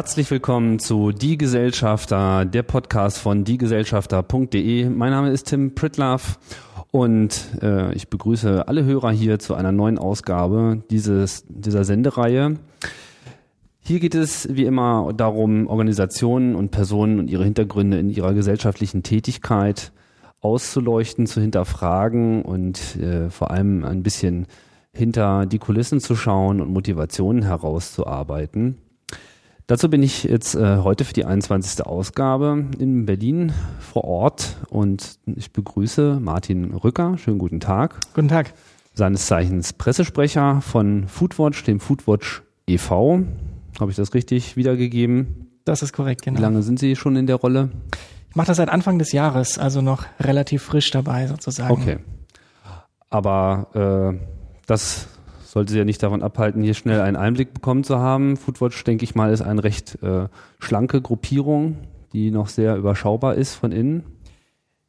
[0.00, 4.88] Herzlich willkommen zu Die Gesellschafter, der Podcast von diegesellschafter.de.
[4.88, 6.38] Mein Name ist Tim Pritlaff
[6.90, 12.56] und äh, ich begrüße alle Hörer hier zu einer neuen Ausgabe dieses, dieser Sendereihe.
[13.80, 19.02] Hier geht es wie immer darum, Organisationen und Personen und ihre Hintergründe in ihrer gesellschaftlichen
[19.02, 19.92] Tätigkeit
[20.40, 24.46] auszuleuchten, zu hinterfragen und äh, vor allem ein bisschen
[24.94, 28.78] hinter die Kulissen zu schauen und Motivationen herauszuarbeiten.
[29.70, 31.86] Dazu bin ich jetzt äh, heute für die 21.
[31.86, 37.16] Ausgabe in Berlin vor Ort und ich begrüße Martin Rücker.
[37.18, 38.00] Schönen guten Tag.
[38.12, 38.52] Guten Tag.
[38.94, 43.20] Seines Zeichens Pressesprecher von Foodwatch, dem Foodwatch e.V.
[43.78, 45.52] Habe ich das richtig wiedergegeben?
[45.64, 46.38] Das ist korrekt, genau.
[46.38, 47.70] Wie lange sind Sie schon in der Rolle?
[48.28, 51.70] Ich mache das seit Anfang des Jahres, also noch relativ frisch dabei sozusagen.
[51.70, 51.98] Okay.
[53.08, 54.26] Aber äh,
[54.66, 55.06] das
[55.50, 58.36] sollte sie ja nicht davon abhalten, hier schnell einen Einblick bekommen zu haben.
[58.36, 60.28] Foodwatch, denke ich mal, ist eine recht äh,
[60.60, 61.78] schlanke Gruppierung,
[62.12, 64.04] die noch sehr überschaubar ist von innen.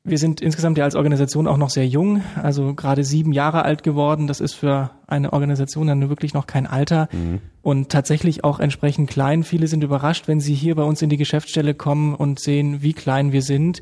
[0.03, 3.81] Wir sind insgesamt ja als Organisation auch noch sehr jung, also gerade sieben Jahre alt
[3.81, 4.27] geworden.
[4.27, 7.39] Das ist für eine Organisation dann wirklich noch kein Alter mhm.
[7.63, 9.43] und tatsächlich auch entsprechend klein.
[9.43, 12.93] Viele sind überrascht, wenn sie hier bei uns in die Geschäftsstelle kommen und sehen, wie
[12.93, 13.81] klein wir sind.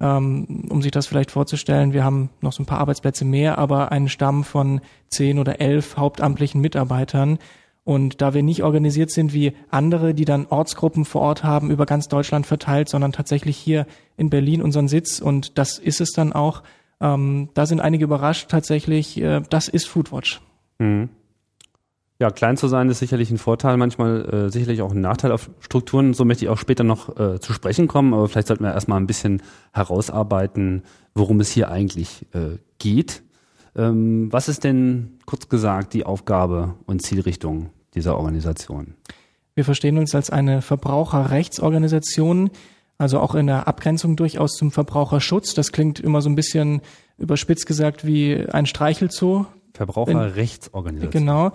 [0.00, 3.92] Ähm, um sich das vielleicht vorzustellen, wir haben noch so ein paar Arbeitsplätze mehr, aber
[3.92, 7.38] einen Stamm von zehn oder elf hauptamtlichen Mitarbeitern.
[7.84, 11.86] Und da wir nicht organisiert sind wie andere, die dann Ortsgruppen vor Ort haben, über
[11.86, 16.32] ganz Deutschland verteilt, sondern tatsächlich hier in Berlin unseren Sitz, und das ist es dann
[16.32, 16.62] auch,
[17.00, 20.40] ähm, da sind einige überrascht tatsächlich, äh, das ist Foodwatch.
[20.78, 21.08] Mhm.
[22.20, 25.48] Ja, klein zu sein ist sicherlich ein Vorteil, manchmal äh, sicherlich auch ein Nachteil auf
[25.60, 26.12] Strukturen.
[26.12, 29.00] So möchte ich auch später noch äh, zu sprechen kommen, aber vielleicht sollten wir erstmal
[29.00, 29.42] ein bisschen
[29.72, 30.82] herausarbeiten,
[31.14, 33.22] worum es hier eigentlich äh, geht.
[33.74, 38.96] Ähm, was ist denn kurz gesagt die Aufgabe und Zielrichtung dieser Organisation?
[39.54, 42.50] Wir verstehen uns als eine Verbraucherrechtsorganisation,
[42.98, 45.54] also auch in der Abgrenzung durchaus zum Verbraucherschutz.
[45.54, 46.82] Das klingt immer so ein bisschen
[47.16, 49.46] überspitzt gesagt wie ein Streichelzoo.
[49.72, 51.10] Verbraucherrechtsorganisation.
[51.10, 51.52] Genau.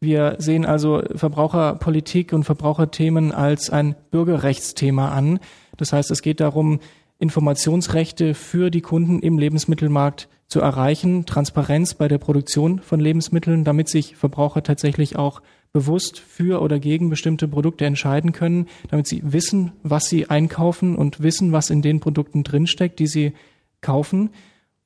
[0.00, 5.38] Wir sehen also Verbraucherpolitik und Verbraucherthemen als ein Bürgerrechtsthema an.
[5.76, 6.80] Das heißt, es geht darum,
[7.18, 13.88] Informationsrechte für die Kunden im Lebensmittelmarkt zu erreichen, Transparenz bei der Produktion von Lebensmitteln, damit
[13.88, 15.40] sich Verbraucher tatsächlich auch
[15.72, 21.22] bewusst für oder gegen bestimmte Produkte entscheiden können, damit sie wissen, was sie einkaufen und
[21.22, 23.32] wissen, was in den Produkten drinsteckt, die sie
[23.80, 24.30] kaufen.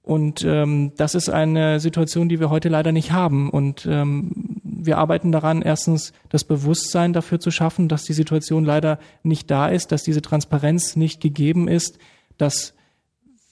[0.02, 3.50] Und ähm, das ist eine Situation, die wir heute leider nicht haben.
[3.50, 8.98] Und ähm, wir arbeiten daran, erstens das Bewusstsein dafür zu schaffen, dass die Situation leider
[9.22, 11.98] nicht da ist, dass diese Transparenz nicht gegeben ist,
[12.38, 12.74] dass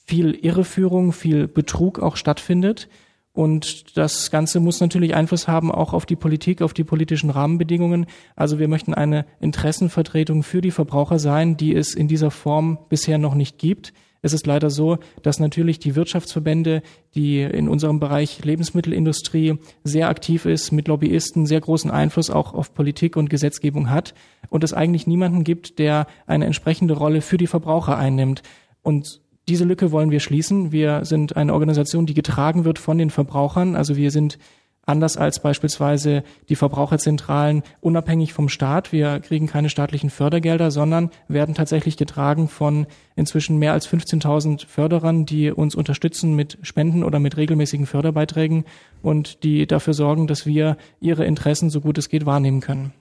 [0.07, 2.89] viel Irreführung, viel Betrug auch stattfindet.
[3.33, 8.07] Und das Ganze muss natürlich Einfluss haben auch auf die Politik, auf die politischen Rahmenbedingungen.
[8.35, 13.19] Also wir möchten eine Interessenvertretung für die Verbraucher sein, die es in dieser Form bisher
[13.19, 13.93] noch nicht gibt.
[14.21, 16.83] Es ist leider so, dass natürlich die Wirtschaftsverbände,
[17.15, 22.75] die in unserem Bereich Lebensmittelindustrie sehr aktiv ist, mit Lobbyisten sehr großen Einfluss auch auf
[22.75, 24.15] Politik und Gesetzgebung hat
[24.49, 28.43] und es eigentlich niemanden gibt, der eine entsprechende Rolle für die Verbraucher einnimmt.
[28.83, 30.73] Und diese Lücke wollen wir schließen.
[30.73, 33.77] Wir sind eine Organisation, die getragen wird von den Verbrauchern.
[33.77, 34.39] Also wir sind
[34.89, 38.93] anders als beispielsweise die Verbraucherzentralen unabhängig vom Staat.
[38.93, 45.27] Wir kriegen keine staatlichen Fördergelder, sondern werden tatsächlich getragen von inzwischen mehr als 15.000 Förderern,
[45.27, 48.65] die uns unterstützen mit Spenden oder mit regelmäßigen Förderbeiträgen
[49.03, 52.93] und die dafür sorgen, dass wir ihre Interessen so gut es geht wahrnehmen können.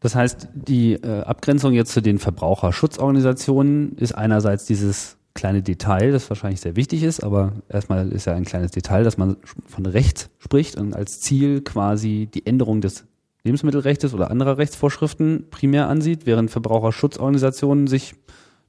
[0.00, 6.28] Das heißt, die äh, Abgrenzung jetzt zu den Verbraucherschutzorganisationen ist einerseits dieses kleine Detail, das
[6.28, 9.36] wahrscheinlich sehr wichtig ist, aber erstmal ist ja ein kleines Detail, dass man
[9.66, 13.04] von Recht spricht und als Ziel quasi die Änderung des
[13.44, 18.14] Lebensmittelrechts oder anderer Rechtsvorschriften primär ansieht, während Verbraucherschutzorganisationen sich,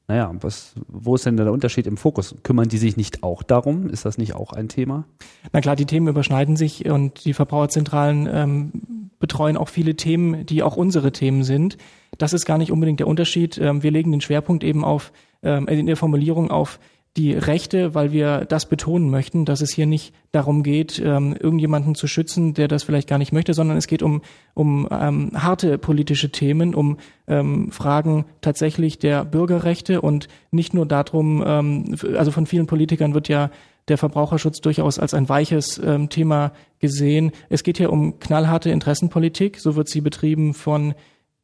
[0.07, 2.35] naja, was, wo ist denn der Unterschied im Fokus?
[2.43, 3.89] Kümmern die sich nicht auch darum?
[3.89, 5.05] Ist das nicht auch ein Thema?
[5.51, 8.71] Na klar, die Themen überschneiden sich und die Verbraucherzentralen ähm,
[9.19, 11.77] betreuen auch viele Themen, die auch unsere Themen sind.
[12.17, 13.57] Das ist gar nicht unbedingt der Unterschied.
[13.57, 15.11] Ähm, wir legen den Schwerpunkt eben auf
[15.43, 16.79] ähm, in der Formulierung auf
[17.17, 21.93] die Rechte, weil wir das betonen möchten, dass es hier nicht darum geht, ähm, irgendjemanden
[21.93, 24.21] zu schützen, der das vielleicht gar nicht möchte, sondern es geht um,
[24.53, 26.97] um ähm, harte politische Themen, um
[27.27, 33.27] ähm, Fragen tatsächlich der Bürgerrechte und nicht nur darum, ähm, also von vielen Politikern wird
[33.27, 33.51] ja
[33.89, 37.33] der Verbraucherschutz durchaus als ein weiches ähm, Thema gesehen.
[37.49, 40.93] Es geht hier um knallharte Interessenpolitik, so wird sie betrieben von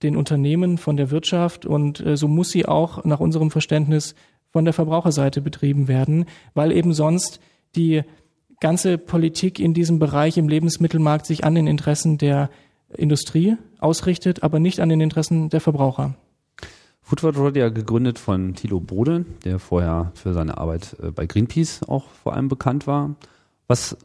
[0.03, 4.15] den Unternehmen, von der Wirtschaft und äh, so muss sie auch nach unserem Verständnis
[4.51, 7.39] von der Verbraucherseite betrieben werden, weil eben sonst
[7.75, 8.03] die
[8.59, 12.49] ganze Politik in diesem Bereich im Lebensmittelmarkt sich an den Interessen der
[12.95, 16.15] Industrie ausrichtet, aber nicht an den Interessen der Verbraucher.
[17.01, 21.83] Foodwatch wurde ja gegründet von Thilo Bode, der vorher für seine Arbeit äh, bei Greenpeace
[21.87, 23.15] auch vor allem bekannt war.
[23.67, 23.97] Was,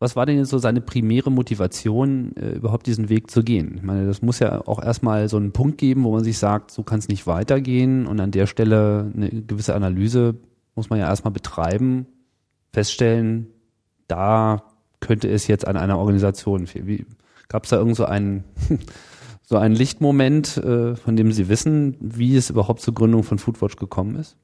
[0.00, 3.74] was war denn jetzt so seine primäre Motivation, äh, überhaupt diesen Weg zu gehen?
[3.76, 6.70] Ich meine, das muss ja auch erstmal so einen Punkt geben, wo man sich sagt,
[6.70, 10.36] so kann es nicht weitergehen und an der Stelle eine gewisse Analyse
[10.76, 12.06] muss man ja erstmal betreiben,
[12.72, 13.48] feststellen,
[14.06, 14.62] da
[15.00, 17.06] könnte es jetzt an einer Organisation fehlen.
[17.48, 18.44] Gab es da irgend so einen
[19.42, 23.76] so ein Lichtmoment, äh, von dem Sie wissen, wie es überhaupt zur Gründung von Foodwatch
[23.76, 24.36] gekommen ist?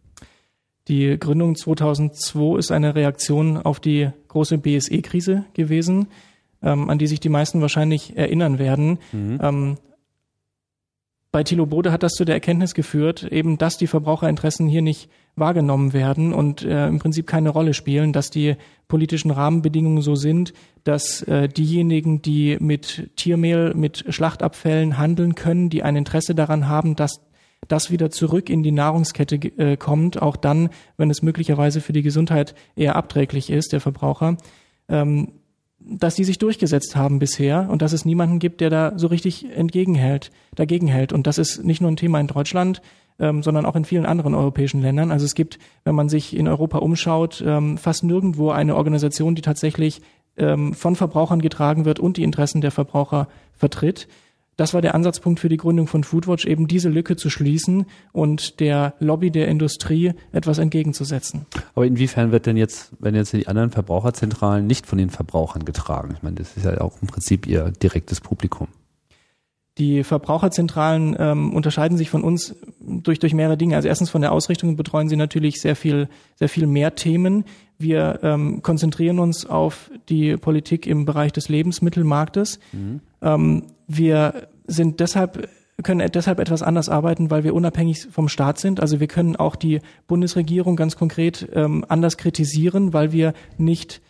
[0.88, 6.08] Die Gründung 2002 ist eine Reaktion auf die große BSE-Krise gewesen,
[6.62, 8.98] ähm, an die sich die meisten wahrscheinlich erinnern werden.
[9.12, 9.38] Mhm.
[9.42, 9.76] Ähm,
[11.34, 15.10] bei Thilo Bode hat das zu der Erkenntnis geführt, eben, dass die Verbraucherinteressen hier nicht
[15.34, 18.54] wahrgenommen werden und äh, im Prinzip keine Rolle spielen, dass die
[18.87, 20.52] politischen Rahmenbedingungen so sind,
[20.84, 26.94] dass äh, diejenigen, die mit Tiermehl, mit Schlachtabfällen handeln können, die ein Interesse daran haben,
[26.94, 27.20] dass
[27.69, 32.02] das wieder zurück in die Nahrungskette äh, kommt, auch dann, wenn es möglicherweise für die
[32.02, 34.37] Gesundheit eher abträglich ist, der Verbraucher,
[34.88, 35.32] ähm,
[35.78, 39.46] dass die sich durchgesetzt haben bisher und dass es niemanden gibt, der da so richtig
[39.55, 41.12] entgegenhält, dagegen hält.
[41.12, 42.81] Und das ist nicht nur ein Thema in Deutschland,
[43.19, 45.11] ähm, sondern auch in vielen anderen europäischen Ländern.
[45.11, 49.43] Also es gibt, wenn man sich in Europa umschaut, ähm, fast nirgendwo eine Organisation, die
[49.43, 50.00] tatsächlich
[50.37, 54.08] ähm, von Verbrauchern getragen wird und die Interessen der Verbraucher vertritt.
[54.56, 58.60] Das war der Ansatzpunkt für die Gründung von Foodwatch, eben diese Lücke zu schließen und
[58.60, 61.46] der Lobby der Industrie etwas entgegenzusetzen.
[61.74, 66.14] Aber inwiefern wird denn jetzt, wenn jetzt die anderen Verbraucherzentralen nicht von den Verbrauchern getragen?
[66.16, 68.68] Ich meine, das ist ja auch im Prinzip ihr direktes Publikum.
[69.76, 73.74] Die Verbraucherzentralen ähm, unterscheiden sich von uns durch, durch mehrere Dinge.
[73.74, 77.44] Also erstens von der Ausrichtung betreuen sie natürlich sehr viel, sehr viel mehr Themen.
[77.79, 82.59] Wir ähm, konzentrieren uns auf die Politik im Bereich des Lebensmittelmarktes.
[82.73, 83.00] Mhm.
[83.21, 85.49] Ähm, wir sind deshalb
[85.82, 88.79] können deshalb etwas anders arbeiten, weil wir unabhängig vom Staat sind.
[88.79, 94.00] Also wir können auch die Bundesregierung ganz konkret ähm, anders kritisieren, weil wir nicht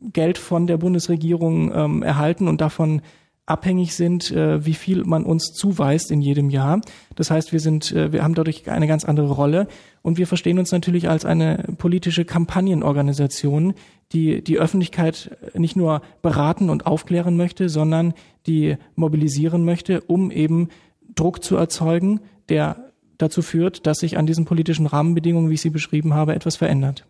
[0.00, 3.02] Geld von der Bundesregierung ähm, erhalten und davon
[3.46, 6.80] abhängig sind, äh, wie viel man uns zuweist in jedem Jahr.
[7.16, 9.66] Das heißt, wir sind, äh, wir haben dadurch eine ganz andere Rolle
[10.02, 13.74] und wir verstehen uns natürlich als eine politische Kampagnenorganisation,
[14.12, 18.14] die die Öffentlichkeit nicht nur beraten und aufklären möchte, sondern
[18.46, 20.68] die mobilisieren möchte, um eben
[21.14, 25.70] Druck zu erzeugen, der dazu führt, dass sich an diesen politischen Rahmenbedingungen, wie ich sie
[25.70, 27.06] beschrieben habe, etwas verändert.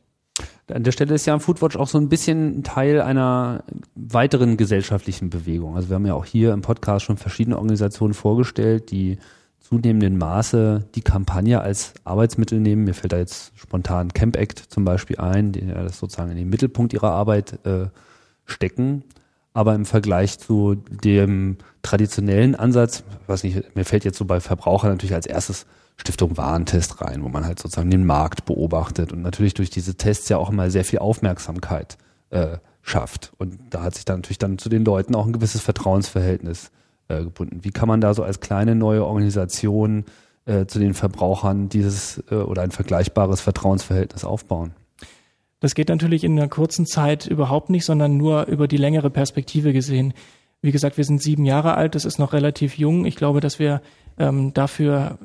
[0.72, 3.64] An der Stelle ist ja Foodwatch auch so ein bisschen Teil einer
[3.94, 5.76] weiteren gesellschaftlichen Bewegung.
[5.76, 9.18] Also wir haben ja auch hier im Podcast schon verschiedene Organisationen vorgestellt, die
[9.60, 12.84] zunehmendem Maße die Kampagne als Arbeitsmittel nehmen.
[12.84, 16.36] Mir fällt da jetzt spontan Camp Act zum Beispiel ein, die ja das sozusagen in
[16.36, 17.86] den Mittelpunkt ihrer Arbeit äh,
[18.44, 19.04] stecken.
[19.54, 24.90] Aber im Vergleich zu dem traditionellen Ansatz, was nicht, mir fällt jetzt so bei Verbrauchern
[24.90, 25.66] natürlich als erstes
[25.96, 30.28] Stiftung Warentest rein, wo man halt sozusagen den Markt beobachtet und natürlich durch diese Tests
[30.28, 31.96] ja auch immer sehr viel Aufmerksamkeit
[32.30, 33.32] äh, schafft.
[33.38, 36.70] Und da hat sich dann natürlich dann zu den Leuten auch ein gewisses Vertrauensverhältnis
[37.08, 37.60] äh, gebunden.
[37.62, 40.04] Wie kann man da so als kleine neue Organisation
[40.44, 44.72] äh, zu den Verbrauchern dieses äh, oder ein vergleichbares Vertrauensverhältnis aufbauen?
[45.60, 49.72] Das geht natürlich in einer kurzen Zeit überhaupt nicht, sondern nur über die längere Perspektive
[49.72, 50.12] gesehen.
[50.60, 53.04] Wie gesagt, wir sind sieben Jahre alt, das ist noch relativ jung.
[53.04, 53.80] Ich glaube, dass wir
[54.18, 55.18] ähm, dafür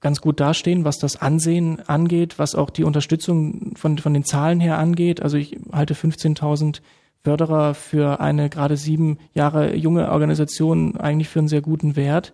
[0.00, 4.60] ganz gut dastehen, was das Ansehen angeht, was auch die Unterstützung von, von den Zahlen
[4.60, 5.22] her angeht.
[5.22, 6.80] Also ich halte 15.000
[7.22, 12.32] Förderer für eine gerade sieben Jahre junge Organisation eigentlich für einen sehr guten Wert.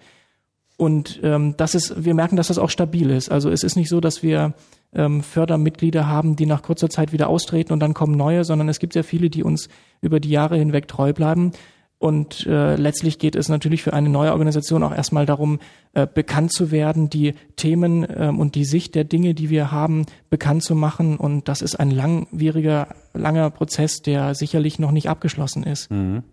[0.76, 3.30] Und ähm, das ist, wir merken, dass das auch stabil ist.
[3.30, 4.54] Also es ist nicht so, dass wir
[4.92, 8.78] ähm, Fördermitglieder haben, die nach kurzer Zeit wieder austreten und dann kommen neue, sondern es
[8.78, 9.68] gibt sehr viele, die uns
[10.00, 11.52] über die Jahre hinweg treu bleiben.
[11.99, 15.59] Und äh, letztlich geht es natürlich für eine neue Organisation auch erstmal darum,
[15.95, 20.05] äh, bekannt zu werden, die Themen äh, und die Sicht der Dinge, die wir haben,
[20.29, 21.17] bekannt zu machen.
[21.17, 25.91] Und das ist ein langwieriger, langer Prozess, der sicherlich noch nicht abgeschlossen ist.
[25.91, 26.25] Mhm.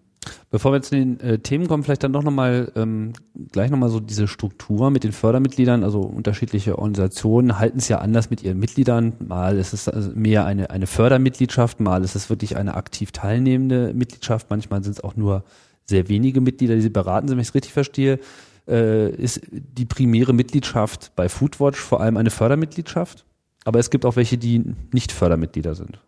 [0.52, 3.14] Bevor wir zu den äh, Themen kommen, vielleicht dann doch nochmal ähm,
[3.52, 8.30] gleich nochmal so diese Struktur mit den Fördermitgliedern, also unterschiedliche Organisationen halten es ja anders
[8.30, 9.14] mit ihren Mitgliedern.
[9.20, 13.94] Mal ist es also mehr eine, eine Fördermitgliedschaft, mal ist es wirklich eine aktiv teilnehmende
[13.96, 15.44] Mitgliedschaft, manchmal sind es auch nur
[15.86, 18.20] sehr wenige Mitglieder, die sie beraten, wenn ich es richtig verstehe.
[18.68, 23.26] Äh, ist die primäre Mitgliedschaft bei Foodwatch vor allem eine Fördermitgliedschaft?
[23.66, 26.00] Aber es gibt auch welche, die nicht Fördermitglieder sind.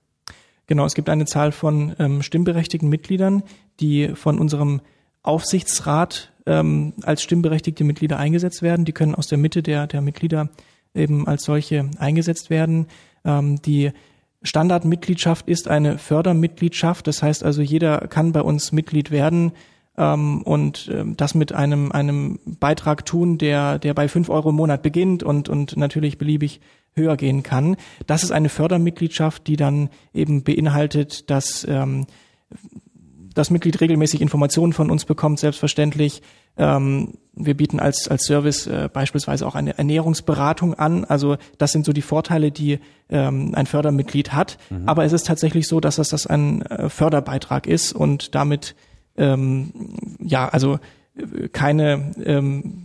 [0.67, 3.43] Genau, es gibt eine Zahl von ähm, stimmberechtigten Mitgliedern,
[3.79, 4.81] die von unserem
[5.21, 8.85] Aufsichtsrat ähm, als stimmberechtigte Mitglieder eingesetzt werden.
[8.85, 10.49] Die können aus der Mitte der, der Mitglieder
[10.93, 12.87] eben als solche eingesetzt werden.
[13.25, 13.91] Ähm, die
[14.41, 17.07] Standardmitgliedschaft ist eine Fördermitgliedschaft.
[17.07, 19.53] Das heißt also, jeder kann bei uns Mitglied werden
[19.97, 24.55] ähm, und ähm, das mit einem, einem Beitrag tun, der, der bei fünf Euro im
[24.55, 26.59] Monat beginnt und, und natürlich beliebig
[26.95, 27.75] höher gehen kann.
[28.07, 32.05] Das ist eine Fördermitgliedschaft, die dann eben beinhaltet, dass ähm,
[33.33, 36.21] das Mitglied regelmäßig Informationen von uns bekommt, selbstverständlich.
[36.55, 41.03] Ähm, wir bieten als, als Service äh, beispielsweise auch eine Ernährungsberatung an.
[41.03, 44.59] Also das sind so die Vorteile, die ähm, ein Fördermitglied hat.
[44.69, 44.87] Mhm.
[44.87, 48.75] Aber es ist tatsächlich so, dass das, das ein äh, Förderbeitrag ist und damit
[49.17, 49.71] ähm,
[50.19, 50.79] ja, also
[51.15, 52.82] äh, keine, ähm,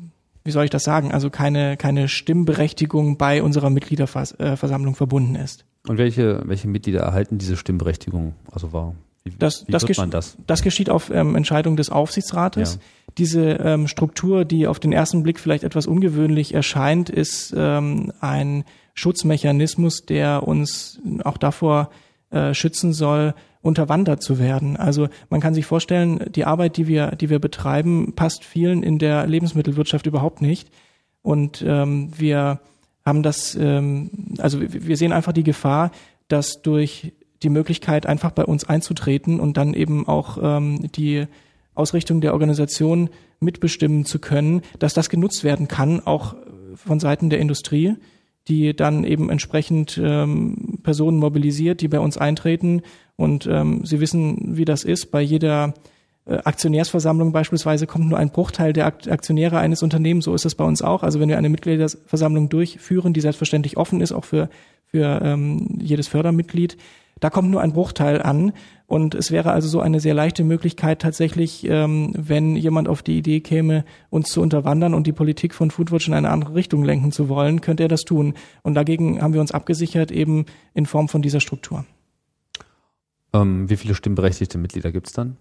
[0.48, 5.66] wie soll ich das sagen, also keine, keine Stimmberechtigung bei unserer Mitgliederversammlung verbunden ist.
[5.86, 8.34] Und welche, welche Mitglieder erhalten diese Stimmberechtigung?
[8.50, 8.96] Also warum?
[9.24, 10.38] Wie, das, wie das, gesch das?
[10.46, 12.74] das geschieht auf ähm, Entscheidung des Aufsichtsrates.
[12.74, 12.80] Ja.
[13.18, 18.64] Diese ähm, Struktur, die auf den ersten Blick vielleicht etwas ungewöhnlich erscheint, ist ähm, ein
[18.94, 21.90] Schutzmechanismus, der uns auch davor
[22.30, 24.76] äh, schützen soll, unterwandert zu werden.
[24.76, 28.98] Also man kann sich vorstellen, die Arbeit, die wir, die wir betreiben, passt vielen in
[28.98, 30.70] der Lebensmittelwirtschaft überhaupt nicht.
[31.22, 32.60] Und ähm, wir
[33.04, 35.90] haben das, ähm, also wir sehen einfach die Gefahr,
[36.28, 37.12] dass durch
[37.42, 41.26] die Möglichkeit, einfach bei uns einzutreten und dann eben auch ähm, die
[41.74, 43.10] Ausrichtung der Organisation
[43.40, 46.34] mitbestimmen zu können, dass das genutzt werden kann, auch
[46.74, 47.94] von Seiten der Industrie,
[48.48, 52.82] die dann eben entsprechend ähm, Personen mobilisiert, die bei uns eintreten.
[53.16, 55.10] Und ähm, Sie wissen, wie das ist.
[55.10, 55.74] Bei jeder
[56.24, 60.24] äh, Aktionärsversammlung beispielsweise kommt nur ein Bruchteil der Aktionäre eines Unternehmens.
[60.24, 61.02] So ist es bei uns auch.
[61.02, 64.48] Also wenn wir eine Mitgliederversammlung durchführen, die selbstverständlich offen ist, auch für,
[64.90, 66.76] für ähm, jedes Fördermitglied,
[67.20, 68.52] da kommt nur ein Bruchteil an.
[68.86, 73.18] Und es wäre also so eine sehr leichte Möglichkeit tatsächlich, ähm, wenn jemand auf die
[73.18, 77.12] Idee käme, uns zu unterwandern und die Politik von Foodwatch in eine andere Richtung lenken
[77.12, 78.34] zu wollen, könnte er das tun.
[78.62, 81.84] Und dagegen haben wir uns abgesichert, eben in Form von dieser Struktur.
[83.34, 85.36] Ähm, wie viele stimmberechtigte Mitglieder gibt's dann?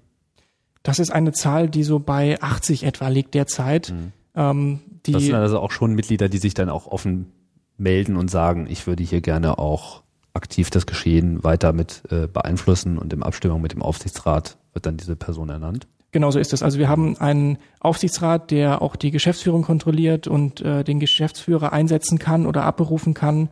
[0.84, 3.94] Das ist eine Zahl, die so bei 80 etwa liegt derzeit.
[3.94, 4.12] Mhm.
[4.36, 7.32] Ähm, das sind also auch schon Mitglieder, die sich dann auch offen
[7.78, 10.04] melden und sagen, ich würde hier gerne auch
[10.34, 14.98] aktiv das Geschehen weiter mit äh, beeinflussen und in Abstimmung mit dem Aufsichtsrat wird dann
[14.98, 15.88] diese Person ernannt.
[16.12, 16.64] Genau so ist es.
[16.64, 22.18] Also wir haben einen Aufsichtsrat, der auch die Geschäftsführung kontrolliert und äh, den Geschäftsführer einsetzen
[22.18, 23.50] kann oder abberufen kann.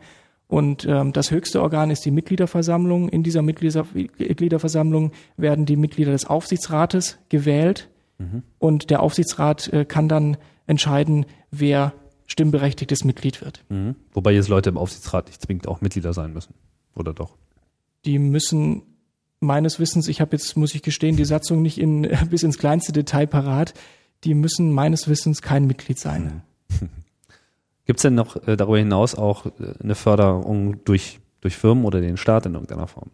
[0.48, 3.08] Und ähm, das höchste Organ ist die Mitgliederversammlung.
[3.08, 8.42] In dieser Mitgliederversammlung werden die Mitglieder des Aufsichtsrates gewählt mhm.
[8.58, 11.92] und der Aufsichtsrat äh, kann dann entscheiden, wer
[12.26, 13.64] stimmberechtigtes Mitglied wird.
[13.68, 13.96] Mhm.
[14.12, 16.54] Wobei jetzt Leute im Aufsichtsrat nicht zwingend auch Mitglieder sein müssen.
[16.94, 17.36] Oder doch?
[18.04, 18.82] Die müssen
[19.40, 22.92] meines Wissens, ich habe jetzt, muss ich gestehen, die Satzung nicht in, bis ins kleinste
[22.92, 23.74] Detail parat,
[24.24, 26.42] die müssen meines Wissens kein Mitglied sein.
[27.84, 32.00] Gibt es denn noch äh, darüber hinaus auch äh, eine Förderung durch, durch Firmen oder
[32.00, 33.10] den Staat in irgendeiner Form?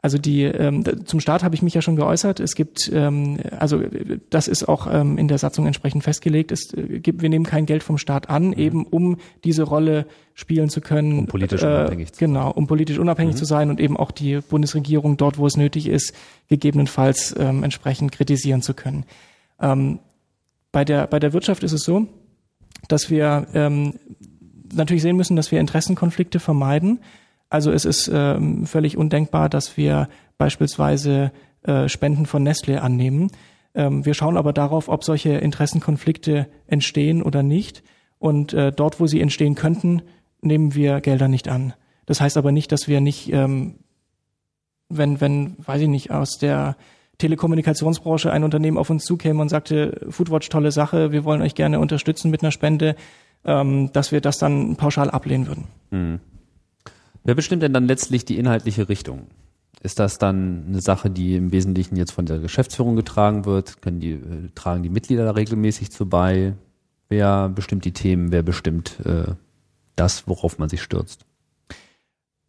[0.00, 2.38] Also die ähm, zum Start habe ich mich ja schon geäußert.
[2.38, 3.82] Es gibt ähm, also
[4.30, 6.52] das ist auch ähm, in der Satzung entsprechend festgelegt.
[6.52, 8.52] Es äh, gibt wir nehmen kein Geld vom Staat an, mhm.
[8.52, 11.18] eben um diese Rolle spielen zu können.
[11.18, 12.28] Um politisch äh, unabhängig zu sein.
[12.28, 13.38] Genau, um politisch unabhängig mhm.
[13.38, 16.14] zu sein und eben auch die Bundesregierung dort, wo es nötig ist,
[16.48, 19.04] gegebenenfalls ähm, entsprechend kritisieren zu können.
[19.60, 19.98] Ähm,
[20.70, 22.06] bei der bei der Wirtschaft ist es so,
[22.86, 23.94] dass wir ähm,
[24.72, 27.00] natürlich sehen müssen, dass wir Interessenkonflikte vermeiden.
[27.50, 33.30] Also es ist ähm, völlig undenkbar, dass wir beispielsweise äh, Spenden von Nestle annehmen.
[33.74, 37.82] Ähm, wir schauen aber darauf, ob solche Interessenkonflikte entstehen oder nicht.
[38.18, 40.02] Und äh, dort, wo sie entstehen könnten,
[40.40, 41.74] nehmen wir Gelder nicht an.
[42.06, 43.76] Das heißt aber nicht, dass wir nicht, ähm,
[44.88, 46.76] wenn, wenn, weiß ich nicht, aus der
[47.18, 51.80] Telekommunikationsbranche ein Unternehmen auf uns zukäme und sagte, Foodwatch, tolle Sache, wir wollen euch gerne
[51.80, 52.94] unterstützen mit einer Spende,
[53.44, 55.64] ähm, dass wir das dann pauschal ablehnen würden.
[55.90, 56.20] Mhm.
[57.24, 59.26] Wer bestimmt denn dann letztlich die inhaltliche Richtung?
[59.82, 63.80] Ist das dann eine Sache, die im Wesentlichen jetzt von der Geschäftsführung getragen wird?
[63.80, 66.54] Können die, äh, tragen die Mitglieder da regelmäßig zu bei?
[67.08, 68.32] Wer bestimmt die Themen?
[68.32, 69.32] Wer bestimmt äh,
[69.94, 71.24] das, worauf man sich stürzt?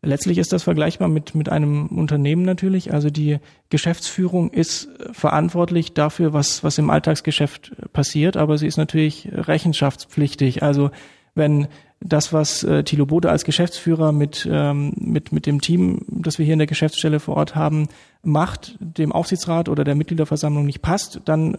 [0.01, 2.93] Letztlich ist das vergleichbar mit, mit einem Unternehmen natürlich.
[2.93, 9.27] Also die Geschäftsführung ist verantwortlich dafür, was, was im Alltagsgeschäft passiert, aber sie ist natürlich
[9.33, 10.63] rechenschaftspflichtig.
[10.63, 10.91] Also
[11.35, 11.67] wenn
[12.01, 16.45] das, was äh, Thilo Bode als Geschäftsführer mit, ähm, mit, mit dem Team, das wir
[16.45, 17.89] hier in der Geschäftsstelle vor Ort haben,
[18.23, 21.57] macht, dem Aufsichtsrat oder der Mitgliederversammlung nicht passt, dann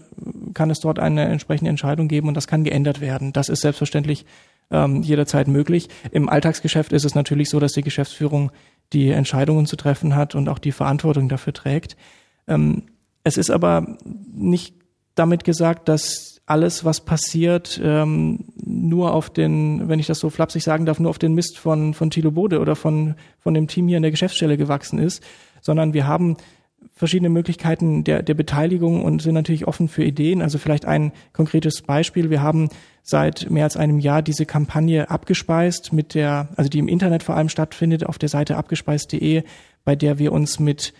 [0.54, 3.32] kann es dort eine entsprechende Entscheidung geben und das kann geändert werden.
[3.32, 4.24] Das ist selbstverständlich
[4.70, 5.88] ähm, jederzeit möglich.
[6.10, 8.50] Im Alltagsgeschäft ist es natürlich so, dass die Geschäftsführung
[8.92, 11.96] die Entscheidungen zu treffen hat und auch die Verantwortung dafür trägt.
[12.48, 12.84] Ähm,
[13.24, 13.98] es ist aber
[14.32, 14.74] nicht
[15.14, 20.64] damit gesagt, dass alles, was passiert, ähm, nur auf den, wenn ich das so flapsig
[20.64, 23.88] sagen darf, nur auf den Mist von, von Thilo Bode oder von, von dem Team
[23.88, 25.22] hier in der Geschäftsstelle gewachsen ist,
[25.60, 26.36] sondern wir haben
[26.92, 30.42] verschiedene Möglichkeiten der, der Beteiligung und sind natürlich offen für Ideen.
[30.42, 32.30] Also vielleicht ein konkretes Beispiel.
[32.30, 32.68] Wir haben
[33.02, 37.36] seit mehr als einem Jahr diese Kampagne abgespeist mit der, also die im Internet vor
[37.36, 39.44] allem stattfindet, auf der Seite abgespeist.de,
[39.84, 40.92] bei der wir uns mit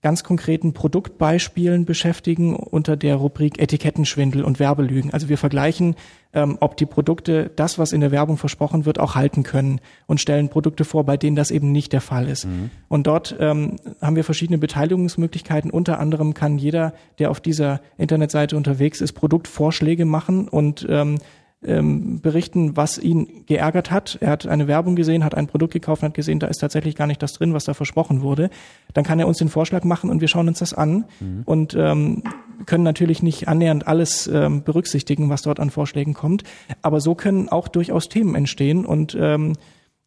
[0.00, 5.12] ganz konkreten Produktbeispielen beschäftigen unter der Rubrik Etikettenschwindel und Werbelügen.
[5.12, 5.96] Also wir vergleichen,
[6.32, 10.20] ähm, ob die Produkte das, was in der Werbung versprochen wird, auch halten können und
[10.20, 12.46] stellen Produkte vor, bei denen das eben nicht der Fall ist.
[12.46, 12.70] Mhm.
[12.86, 15.70] Und dort ähm, haben wir verschiedene Beteiligungsmöglichkeiten.
[15.70, 21.18] Unter anderem kann jeder, der auf dieser Internetseite unterwegs ist, Produktvorschläge machen und ähm,
[21.64, 24.18] ähm, berichten, was ihn geärgert hat.
[24.20, 26.94] Er hat eine Werbung gesehen, hat ein Produkt gekauft und hat gesehen, da ist tatsächlich
[26.94, 28.50] gar nicht das drin, was da versprochen wurde.
[28.94, 31.42] Dann kann er uns den Vorschlag machen und wir schauen uns das an mhm.
[31.44, 32.22] und ähm,
[32.66, 36.44] können natürlich nicht annähernd alles ähm, berücksichtigen, was dort an Vorschlägen kommt.
[36.82, 39.54] Aber so können auch durchaus Themen entstehen und ähm,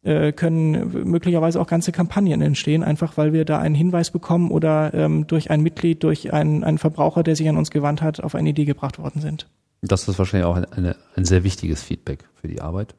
[0.04, 4.92] äh, können möglicherweise auch ganze Kampagnen entstehen, einfach weil wir da einen Hinweis bekommen oder
[4.94, 8.34] ähm, durch ein Mitglied, durch einen, einen Verbraucher, der sich an uns gewandt hat, auf
[8.34, 9.48] eine Idee gebracht worden sind.
[9.82, 12.94] Das ist wahrscheinlich auch eine, ein sehr wichtiges Feedback für die Arbeit.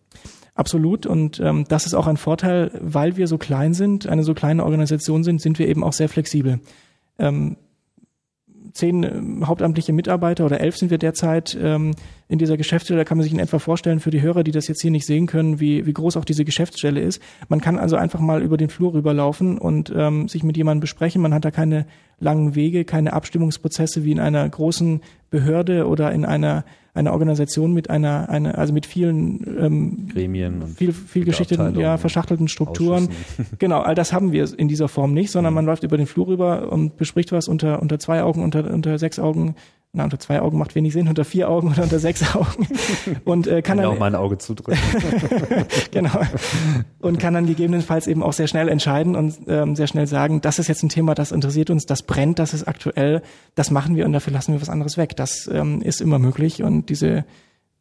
[0.55, 1.05] Absolut.
[1.05, 4.63] Und ähm, das ist auch ein Vorteil, weil wir so klein sind, eine so kleine
[4.63, 6.59] Organisation sind, sind wir eben auch sehr flexibel.
[7.17, 7.57] Ähm,
[8.73, 11.91] zehn äh, hauptamtliche Mitarbeiter oder elf sind wir derzeit ähm,
[12.27, 12.99] in dieser Geschäftsstelle.
[12.99, 15.05] Da kann man sich in etwa vorstellen, für die Hörer, die das jetzt hier nicht
[15.05, 17.21] sehen können, wie, wie groß auch diese Geschäftsstelle ist.
[17.47, 21.21] Man kann also einfach mal über den Flur rüberlaufen und ähm, sich mit jemandem besprechen.
[21.21, 21.85] Man hat da keine
[22.19, 27.89] langen Wege, keine Abstimmungsprozesse wie in einer großen Behörde oder in einer einer Organisation mit
[27.89, 33.09] einer, einer also mit vielen ähm, Gremien und viel, viel geschichteten, ja, verschachtelten Strukturen.
[33.59, 35.55] genau, all das haben wir in dieser Form nicht, sondern mhm.
[35.55, 38.99] man läuft über den Flur rüber und bespricht was unter, unter zwei Augen, unter, unter
[38.99, 39.55] sechs Augen
[39.95, 42.67] na, unter zwei Augen macht wenig Sinn, unter vier Augen oder unter sechs Augen.
[43.25, 44.79] Und äh, kann, kann dann auch mal ein Auge zudrücken.
[45.91, 46.19] genau.
[46.99, 50.57] Und kann dann gegebenenfalls eben auch sehr schnell entscheiden und ähm, sehr schnell sagen, das
[50.57, 53.21] ist jetzt ein Thema, das interessiert uns, das brennt, das ist aktuell,
[53.53, 55.15] das machen wir und dafür lassen wir was anderes weg.
[55.15, 57.23] Das ähm, ist immer möglich und diese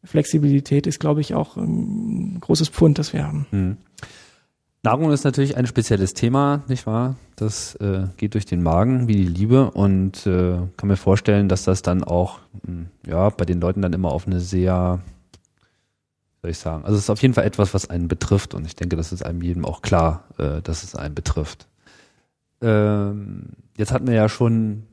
[0.03, 3.47] Flexibilität ist, glaube ich, auch ein großes Pfund, das wir haben.
[3.51, 3.77] Mhm.
[4.83, 7.15] Nahrung ist natürlich ein spezielles Thema, nicht wahr?
[7.37, 11.63] Das äh, geht durch den Magen wie die Liebe und äh, kann mir vorstellen, dass
[11.63, 14.99] das dann auch mh, hm, ja bei den Leuten dann immer auf eine sehr
[16.41, 18.75] soll ich sagen, also es ist auf jeden Fall etwas, was einen betrifft und ich
[18.75, 21.67] denke, das ist einem jedem auch klar, äh, dass es einen betrifft.
[22.61, 24.83] Ähm, jetzt hatten wir ja schon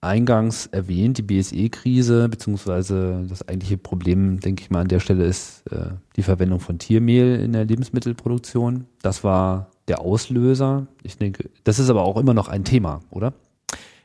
[0.00, 5.62] eingangs erwähnt, die BSE-Krise, beziehungsweise das eigentliche Problem, denke ich mal, an der Stelle ist
[5.70, 8.86] äh, die Verwendung von Tiermehl in der Lebensmittelproduktion.
[9.02, 10.86] Das war der Auslöser.
[11.02, 13.34] Ich denke, das ist aber auch immer noch ein Thema, oder?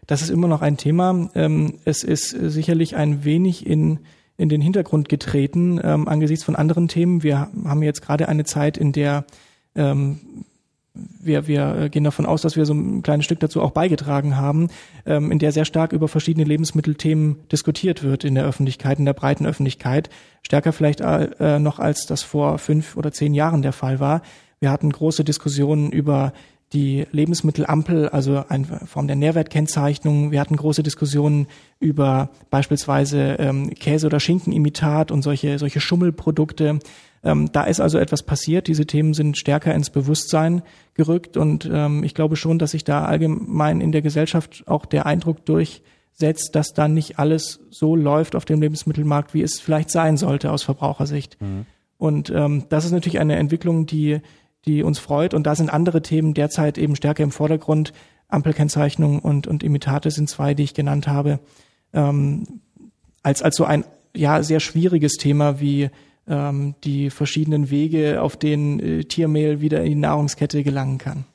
[0.05, 1.29] Das ist immer noch ein Thema.
[1.33, 3.99] Ähm, es ist sicherlich ein wenig in,
[4.37, 7.23] in den Hintergrund getreten ähm, angesichts von anderen Themen.
[7.23, 9.25] Wir haben jetzt gerade eine Zeit, in der
[9.75, 10.19] ähm,
[10.95, 14.37] wir, wir äh, gehen davon aus, dass wir so ein kleines Stück dazu auch beigetragen
[14.37, 14.69] haben,
[15.05, 19.13] ähm, in der sehr stark über verschiedene Lebensmittelthemen diskutiert wird in der Öffentlichkeit, in der
[19.13, 20.09] breiten Öffentlichkeit.
[20.41, 24.21] Stärker vielleicht äh, noch, als das vor fünf oder zehn Jahren der Fall war.
[24.59, 26.33] Wir hatten große Diskussionen über
[26.73, 30.31] die Lebensmittelampel, also eine Form der Nährwertkennzeichnung.
[30.31, 31.47] Wir hatten große Diskussionen
[31.79, 36.79] über beispielsweise ähm, Käse- oder Schinkenimitat und solche, solche Schummelprodukte.
[37.23, 38.67] Ähm, da ist also etwas passiert.
[38.67, 40.63] Diese Themen sind stärker ins Bewusstsein
[40.95, 45.05] gerückt und ähm, ich glaube schon, dass sich da allgemein in der Gesellschaft auch der
[45.05, 50.17] Eindruck durchsetzt, dass da nicht alles so läuft auf dem Lebensmittelmarkt, wie es vielleicht sein
[50.17, 51.39] sollte aus Verbrauchersicht.
[51.41, 51.65] Mhm.
[51.97, 54.19] Und ähm, das ist natürlich eine Entwicklung, die,
[54.65, 55.33] die uns freut.
[55.33, 57.93] Und da sind andere Themen derzeit eben stärker im Vordergrund.
[58.27, 61.39] Ampelkennzeichnung und, und Imitate sind zwei, die ich genannt habe.
[61.93, 62.61] Ähm,
[63.23, 65.89] als, als so ein ja sehr schwieriges Thema wie
[66.27, 71.25] ähm, die verschiedenen Wege, auf denen äh, Tiermehl wieder in die Nahrungskette gelangen kann.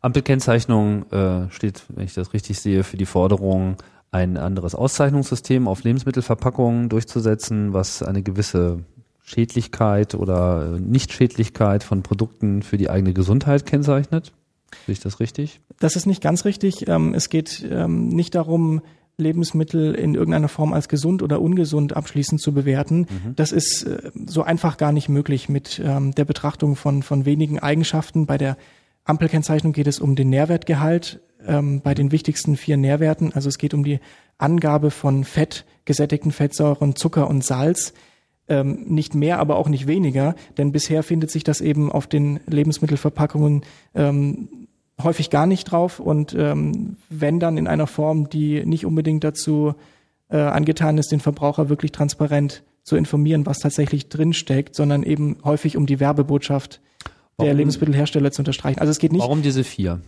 [0.00, 3.76] Ampelkennzeichnung äh, steht, wenn ich das richtig sehe, für die Forderung,
[4.10, 8.84] ein anderes Auszeichnungssystem auf Lebensmittelverpackungen durchzusetzen, was eine gewisse
[9.24, 14.32] Schädlichkeit oder Nichtschädlichkeit von Produkten für die eigene Gesundheit kennzeichnet.
[14.84, 15.60] Sehe ich das richtig?
[15.80, 16.86] Das ist nicht ganz richtig.
[16.88, 18.82] Ähm, es geht ähm, nicht darum,
[19.16, 23.06] Lebensmittel in irgendeiner Form als gesund oder ungesund abschließend zu bewerten.
[23.08, 23.34] Mhm.
[23.34, 27.58] Das ist äh, so einfach gar nicht möglich mit ähm, der Betrachtung von, von wenigen
[27.58, 28.26] Eigenschaften.
[28.26, 28.58] Bei der
[29.04, 33.34] Ampelkennzeichnung geht es um den Nährwertgehalt bei den wichtigsten vier Nährwerten.
[33.34, 34.00] Also es geht um die
[34.38, 37.92] Angabe von Fett, gesättigten Fettsäuren, Zucker und Salz.
[38.46, 42.40] Ähm, nicht mehr, aber auch nicht weniger, denn bisher findet sich das eben auf den
[42.46, 43.62] Lebensmittelverpackungen
[43.94, 44.48] ähm,
[45.02, 49.74] häufig gar nicht drauf und ähm, wenn dann in einer Form, die nicht unbedingt dazu
[50.28, 55.76] äh, angetan ist, den Verbraucher wirklich transparent zu informieren, was tatsächlich drinsteckt, sondern eben häufig
[55.76, 56.80] um die Werbebotschaft
[57.36, 58.78] warum, der Lebensmittelhersteller zu unterstreichen.
[58.78, 59.22] Also es geht nicht.
[59.22, 60.00] Warum diese vier?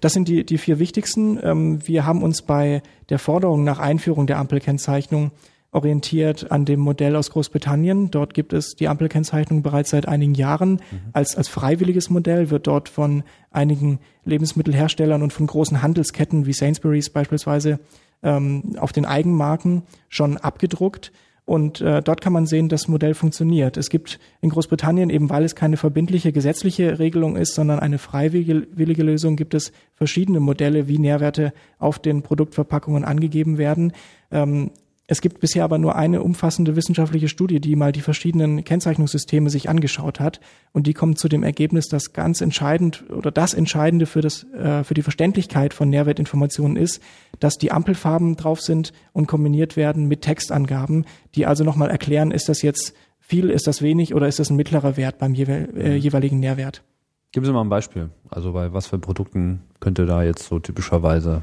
[0.00, 1.38] Das sind die, die vier wichtigsten.
[1.42, 5.32] Ähm, wir haben uns bei der Forderung nach Einführung der Ampelkennzeichnung
[5.72, 8.10] orientiert an dem Modell aus Großbritannien.
[8.10, 10.72] Dort gibt es die Ampelkennzeichnung bereits seit einigen Jahren.
[10.72, 11.00] Mhm.
[11.12, 17.10] Als, als freiwilliges Modell wird dort von einigen Lebensmittelherstellern und von großen Handelsketten wie Sainsbury's
[17.10, 17.78] beispielsweise
[18.22, 21.12] ähm, auf den Eigenmarken schon abgedruckt.
[21.44, 23.76] Und äh, dort kann man sehen, das Modell funktioniert.
[23.76, 29.02] Es gibt in Großbritannien, eben weil es keine verbindliche gesetzliche Regelung ist, sondern eine freiwillige
[29.02, 33.92] Lösung, gibt es verschiedene Modelle, wie Nährwerte auf den Produktverpackungen angegeben werden.
[34.30, 34.70] Ähm,
[35.10, 39.68] es gibt bisher aber nur eine umfassende wissenschaftliche Studie, die mal die verschiedenen Kennzeichnungssysteme sich
[39.68, 40.38] angeschaut hat.
[40.70, 44.84] Und die kommt zu dem Ergebnis, dass ganz entscheidend oder das Entscheidende für, das, äh,
[44.84, 47.02] für die Verständlichkeit von Nährwertinformationen ist,
[47.40, 52.48] dass die Ampelfarben drauf sind und kombiniert werden mit Textangaben, die also nochmal erklären, ist
[52.48, 55.96] das jetzt viel, ist das wenig oder ist das ein mittlerer Wert beim jewe äh,
[55.96, 56.84] jeweiligen Nährwert.
[57.32, 58.10] Geben Sie mal ein Beispiel.
[58.28, 61.42] Also bei was für Produkten könnte da jetzt so typischerweise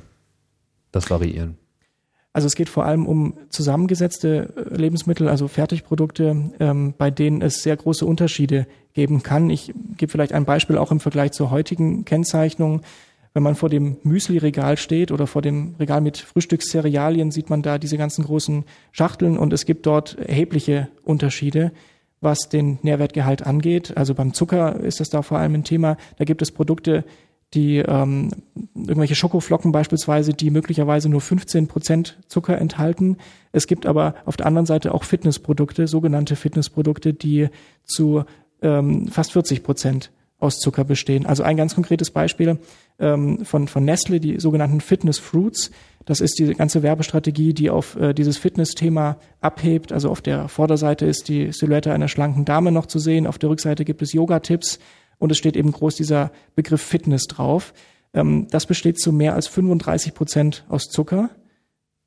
[0.94, 1.58] das variieren?
[2.38, 7.64] Also es geht vor allem um zusammengesetzte äh, Lebensmittel, also Fertigprodukte, ähm, bei denen es
[7.64, 9.50] sehr große Unterschiede geben kann.
[9.50, 12.84] Ich gebe vielleicht ein Beispiel auch im Vergleich zur heutigen Kennzeichnung.
[13.34, 17.80] Wenn man vor dem Müsli-Regal steht oder vor dem Regal mit Frühstückscerealien, sieht man da
[17.80, 21.72] diese ganzen großen Schachteln und es gibt dort erhebliche Unterschiede,
[22.22, 23.98] was den Nährwertgehalt angeht.
[23.98, 25.98] Also beim Zucker ist das da vor allem ein Thema.
[26.18, 27.04] Da gibt es Produkte,
[27.54, 28.30] die ähm,
[28.76, 33.18] irgendwelche Schokoflocken beispielsweise, die möglicherweise nur 15 Prozent Zucker enthalten.
[33.52, 37.48] Es gibt aber auf der anderen Seite auch Fitnessprodukte, sogenannte Fitnessprodukte, die
[37.86, 38.26] zu
[38.62, 41.26] ähm, fast 40 Prozent aus Zucker bestehen.
[41.26, 42.60] Also ein ganz konkretes Beispiel
[43.00, 45.72] ähm, von, von Nestle, die sogenannten Fitness Fruits.
[46.06, 49.92] Das ist die ganze Werbestrategie, die auf äh, dieses Fitness-Thema abhebt.
[49.92, 53.26] Also auf der Vorderseite ist die Silhouette einer schlanken Dame noch zu sehen.
[53.26, 54.80] Auf der Rückseite gibt es Yoga-Tipps
[55.20, 57.74] und es steht eben groß dieser Begriff Fitness drauf.
[58.14, 61.30] Ähm, das besteht zu mehr als 35 Prozent aus Zucker.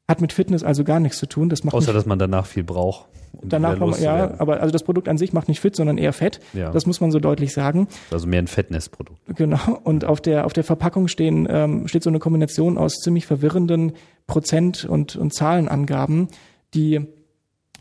[0.08, 1.48] Hat mit Fitness also gar nichts zu tun.
[1.48, 3.08] Das macht Außer, dass man danach viel braucht.
[3.32, 6.12] Um danach man, ja, aber also das Produkt an sich macht nicht fit, sondern eher
[6.12, 6.40] Fett.
[6.52, 6.72] Ja.
[6.72, 7.86] Das muss man so deutlich sagen.
[8.10, 9.20] Also mehr ein Fettnessprodukt.
[9.36, 9.80] Genau.
[9.84, 13.92] Und auf der auf der Verpackung stehen ähm, steht so eine Kombination aus ziemlich verwirrenden
[14.26, 16.28] Prozent und und Zahlenangaben,
[16.74, 17.06] die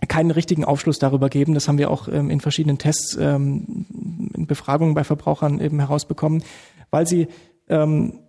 [0.07, 1.53] keinen richtigen Aufschluss darüber geben.
[1.53, 3.85] Das haben wir auch ähm, in verschiedenen Tests, ähm,
[4.35, 6.43] in Befragungen bei Verbrauchern eben herausbekommen,
[6.89, 7.27] weil sie
[7.67, 8.19] ähm,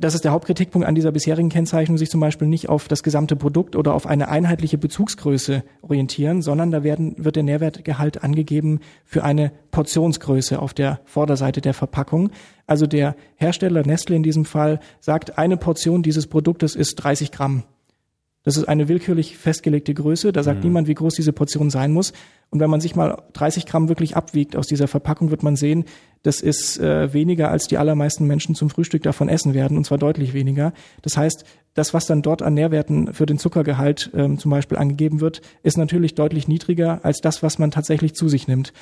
[0.00, 3.36] das ist der Hauptkritikpunkt an dieser bisherigen Kennzeichnung, sich zum Beispiel nicht auf das gesamte
[3.36, 9.24] Produkt oder auf eine einheitliche Bezugsgröße orientieren, sondern da werden, wird der Nährwertgehalt angegeben für
[9.24, 12.30] eine Portionsgröße auf der Vorderseite der Verpackung.
[12.66, 17.64] Also der Hersteller Nestle in diesem Fall sagt, eine Portion dieses Produktes ist 30 Gramm.
[18.44, 20.32] Das ist eine willkürlich festgelegte Größe.
[20.32, 20.64] Da sagt mhm.
[20.70, 22.12] niemand, wie groß diese Portion sein muss.
[22.50, 25.84] Und wenn man sich mal 30 Gramm wirklich abwiegt aus dieser Verpackung, wird man sehen,
[26.22, 29.98] das ist äh, weniger, als die allermeisten Menschen zum Frühstück davon essen werden, und zwar
[29.98, 30.72] deutlich weniger.
[31.02, 35.20] Das heißt, das, was dann dort an Nährwerten für den Zuckergehalt ähm, zum Beispiel angegeben
[35.20, 38.72] wird, ist natürlich deutlich niedriger als das, was man tatsächlich zu sich nimmt.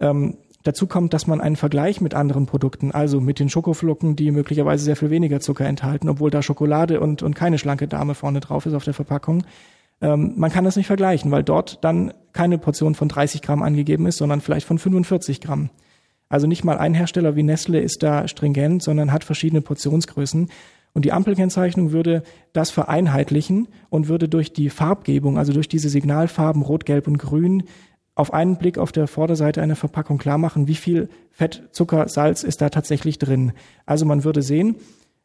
[0.00, 4.30] Ähm, Dazu kommt, dass man einen Vergleich mit anderen Produkten, also mit den Schokoflocken, die
[4.30, 8.40] möglicherweise sehr viel weniger Zucker enthalten, obwohl da Schokolade und, und keine schlanke Dame vorne
[8.40, 9.44] drauf ist auf der Verpackung.
[10.02, 14.06] Ähm, man kann das nicht vergleichen, weil dort dann keine Portion von 30 Gramm angegeben
[14.06, 15.70] ist, sondern vielleicht von 45 Gramm.
[16.28, 20.48] Also nicht mal ein Hersteller wie Nestle ist da stringent, sondern hat verschiedene Portionsgrößen.
[20.92, 26.62] Und die Ampelkennzeichnung würde das vereinheitlichen und würde durch die Farbgebung, also durch diese Signalfarben
[26.62, 27.64] Rot, Gelb und Grün,
[28.20, 32.42] auf einen Blick auf der Vorderseite einer Verpackung klar machen, wie viel Fett, Zucker, Salz
[32.42, 33.52] ist da tatsächlich drin.
[33.86, 34.76] Also man würde sehen,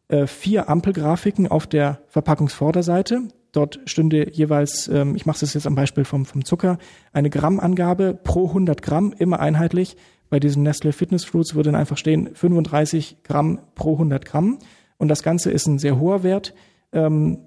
[0.08, 3.24] äh, vier Ampelgrafiken auf der Verpackungsvorderseite.
[3.52, 6.78] Dort stünde jeweils, ähm, ich mache es jetzt am Beispiel vom, vom Zucker,
[7.12, 9.98] eine Grammangabe pro 100 Gramm, immer einheitlich.
[10.30, 14.58] Bei diesem Nestle Fitness Fruits würde dann einfach stehen 35 Gramm pro 100 Gramm.
[14.98, 16.54] Und das Ganze ist ein sehr hoher Wert.
[16.94, 17.40] Ähm,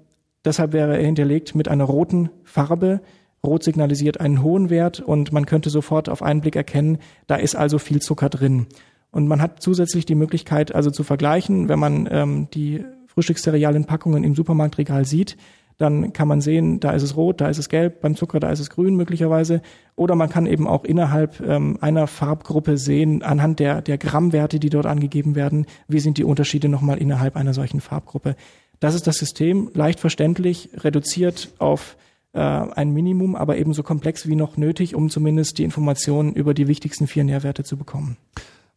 [0.45, 3.01] deshalb wäre er hinterlegt mit einer roten Farbe,
[3.45, 6.97] Rot signalisiert einen hohen Wert und man könnte sofort auf einen Blick erkennen,
[7.27, 8.67] da ist also viel Zucker drin.
[9.11, 14.35] Und man hat zusätzlich die Möglichkeit, also zu vergleichen, wenn man ähm, die Frühstückscerealienpackungen im
[14.35, 15.35] Supermarktregal sieht,
[15.79, 18.51] dann kann man sehen, da ist es rot, da ist es gelb, beim Zucker, da
[18.51, 19.61] ist es grün möglicherweise.
[19.95, 24.69] Oder man kann eben auch innerhalb ähm, einer Farbgruppe sehen, anhand der, der Grammwerte, die
[24.69, 28.35] dort angegeben werden, wie sind die Unterschiede nochmal innerhalb einer solchen Farbgruppe.
[28.81, 31.95] Das ist das System, leicht verständlich, reduziert auf
[32.33, 36.67] äh, ein Minimum, aber ebenso komplex wie noch nötig, um zumindest die Informationen über die
[36.67, 38.17] wichtigsten vier Nährwerte zu bekommen.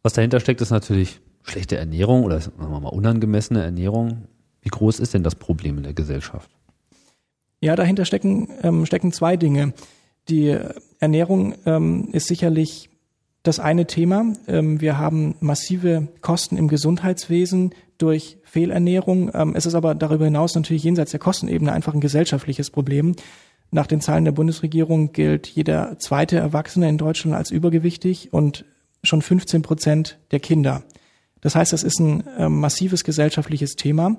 [0.01, 4.27] Was dahinter steckt, ist natürlich schlechte Ernährung oder sagen wir mal unangemessene Ernährung.
[4.61, 6.49] Wie groß ist denn das Problem in der Gesellschaft?
[7.61, 9.73] Ja, dahinter stecken, ähm, stecken zwei Dinge.
[10.29, 10.57] Die
[10.99, 12.89] Ernährung ähm, ist sicherlich
[13.43, 14.33] das eine Thema.
[14.47, 19.31] Ähm, wir haben massive Kosten im Gesundheitswesen durch Fehlernährung.
[19.33, 23.15] Ähm, es ist aber darüber hinaus natürlich jenseits der Kostenebene einfach ein gesellschaftliches Problem.
[23.69, 28.65] Nach den Zahlen der Bundesregierung gilt jeder zweite Erwachsene in Deutschland als übergewichtig und
[29.03, 30.83] schon 15 Prozent der Kinder.
[31.41, 34.15] Das heißt, es ist ein äh, massives gesellschaftliches Thema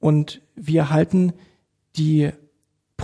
[0.00, 1.34] und wir halten
[1.96, 2.30] die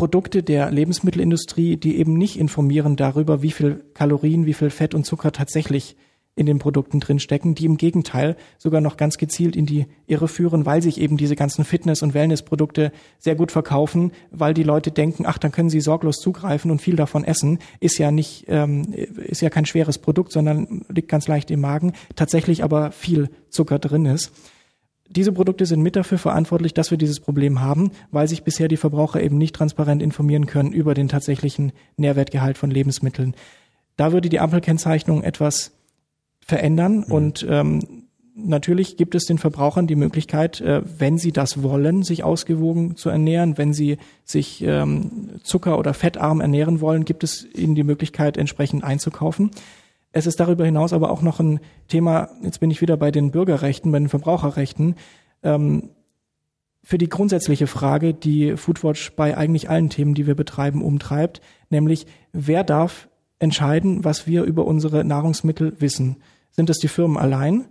[0.00, 5.04] Produkte der Lebensmittelindustrie, die eben nicht informieren darüber, wie viel Kalorien, wie viel Fett und
[5.04, 5.94] Zucker tatsächlich
[6.34, 10.26] in den Produkten drin stecken, die im Gegenteil sogar noch ganz gezielt in die Irre
[10.26, 14.90] führen, weil sich eben diese ganzen Fitness- und Wellnessprodukte sehr gut verkaufen, weil die Leute
[14.90, 18.94] denken, ach, dann können sie sorglos zugreifen und viel davon essen, ist ja nicht, ähm,
[18.94, 23.78] ist ja kein schweres Produkt, sondern liegt ganz leicht im Magen, tatsächlich aber viel Zucker
[23.78, 24.32] drin ist
[25.10, 28.76] diese Produkte sind mit dafür verantwortlich, dass wir dieses Problem haben, weil sich bisher die
[28.76, 33.34] Verbraucher eben nicht transparent informieren können über den tatsächlichen Nährwertgehalt von Lebensmitteln.
[33.96, 35.72] Da würde die Ampelkennzeichnung etwas
[36.40, 37.12] verändern mhm.
[37.12, 42.22] und ähm, natürlich gibt es den Verbrauchern die Möglichkeit, äh, wenn sie das wollen, sich
[42.22, 47.74] ausgewogen zu ernähren, wenn sie sich ähm, zucker- oder fettarm ernähren wollen, gibt es ihnen
[47.74, 49.50] die Möglichkeit, entsprechend einzukaufen.
[50.12, 53.30] Es ist darüber hinaus aber auch noch ein Thema, jetzt bin ich wieder bei den
[53.30, 54.96] Bürgerrechten, bei den Verbraucherrechten,
[55.42, 55.90] ähm,
[56.82, 62.06] für die grundsätzliche Frage, die Foodwatch bei eigentlich allen Themen, die wir betreiben, umtreibt, nämlich
[62.32, 66.16] wer darf entscheiden, was wir über unsere Nahrungsmittel wissen?
[66.50, 67.66] Sind es die Firmen allein,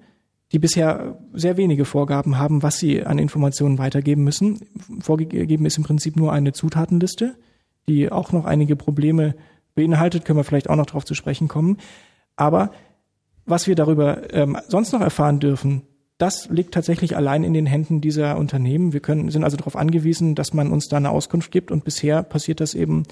[0.52, 4.62] die bisher sehr wenige Vorgaben haben, was sie an Informationen weitergeben müssen?
[5.02, 7.36] Vorgegeben ist im Prinzip nur eine Zutatenliste,
[7.88, 9.36] die auch noch einige Probleme
[9.76, 11.78] beinhaltet, können wir vielleicht auch noch darauf zu sprechen kommen.
[12.40, 12.72] Aber
[13.46, 15.84] was wir darüber ähm, sonst noch erfahren dürfen,
[16.18, 18.94] das liegt tatsächlich allein in den Händen dieser Unternehmen.
[18.94, 21.70] Wir können, sind also darauf angewiesen, dass man uns da eine Auskunft gibt.
[21.70, 23.04] Und bisher passiert das eben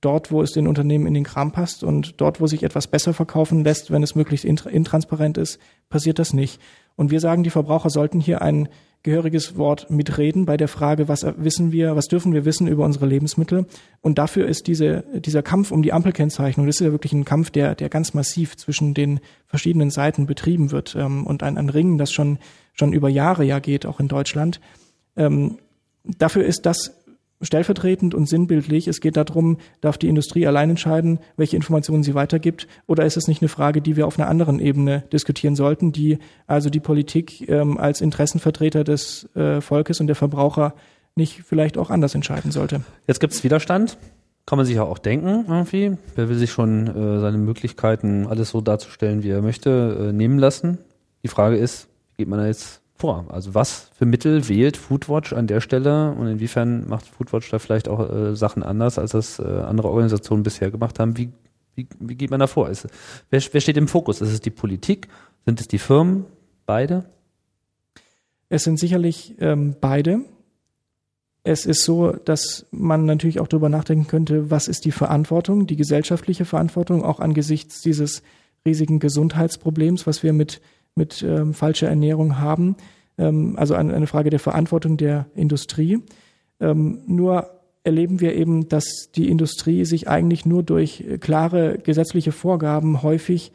[0.00, 3.14] dort, wo es den Unternehmen in den Kram passt und dort, wo sich etwas besser
[3.14, 6.60] verkaufen lässt, wenn es möglichst intransparent ist, passiert das nicht.
[6.94, 8.68] Und wir sagen, die Verbraucher sollten hier ein
[9.02, 13.06] gehöriges Wort mitreden bei der Frage, was wissen wir, was dürfen wir wissen über unsere
[13.06, 13.66] Lebensmittel.
[14.00, 17.50] Und dafür ist diese, dieser Kampf um die Ampelkennzeichnung, das ist ja wirklich ein Kampf,
[17.50, 21.98] der, der ganz massiv zwischen den verschiedenen Seiten betrieben wird ähm, und ein, ein Ringen,
[21.98, 22.38] das schon,
[22.72, 24.60] schon über Jahre ja geht, auch in Deutschland.
[25.16, 25.58] Ähm,
[26.04, 26.97] dafür ist das
[27.40, 28.88] stellvertretend und sinnbildlich.
[28.88, 33.28] Es geht darum, darf die Industrie allein entscheiden, welche Informationen sie weitergibt, oder ist es
[33.28, 37.48] nicht eine Frage, die wir auf einer anderen Ebene diskutieren sollten, die also die Politik
[37.48, 40.74] ähm, als Interessenvertreter des äh, Volkes und der Verbraucher
[41.14, 42.82] nicht vielleicht auch anders entscheiden sollte?
[43.06, 43.98] Jetzt gibt es Widerstand.
[44.46, 45.98] Kann man sich ja auch denken, irgendwie.
[46.14, 50.38] Wer will sich schon äh, seine Möglichkeiten, alles so darzustellen, wie er möchte, äh, nehmen
[50.38, 50.78] lassen?
[51.22, 53.26] Die Frage ist, geht man da jetzt vor?
[53.28, 57.88] Also was für Mittel wählt Foodwatch an der Stelle und inwiefern macht Foodwatch da vielleicht
[57.88, 61.16] auch äh, Sachen anders, als das äh, andere Organisationen bisher gemacht haben?
[61.16, 61.30] Wie,
[61.74, 62.68] wie, wie geht man da vor?
[62.68, 62.88] Ist,
[63.30, 64.20] wer, wer steht im Fokus?
[64.20, 65.08] Ist es die Politik?
[65.44, 66.24] Sind es die Firmen?
[66.66, 67.04] Beide?
[68.48, 70.20] Es sind sicherlich ähm, beide.
[71.44, 75.76] Es ist so, dass man natürlich auch darüber nachdenken könnte, was ist die Verantwortung, die
[75.76, 78.22] gesellschaftliche Verantwortung, auch angesichts dieses
[78.66, 80.60] riesigen Gesundheitsproblems, was wir mit
[80.98, 82.76] mit ähm, falscher Ernährung haben.
[83.16, 86.00] Ähm, also eine, eine, Frage der Verantwortung der Industrie.
[86.60, 87.48] Ähm, nur
[87.84, 93.52] erleben wir eben, dass die Industrie sich eigentlich nur durch klare gesetzliche Vorgaben häufig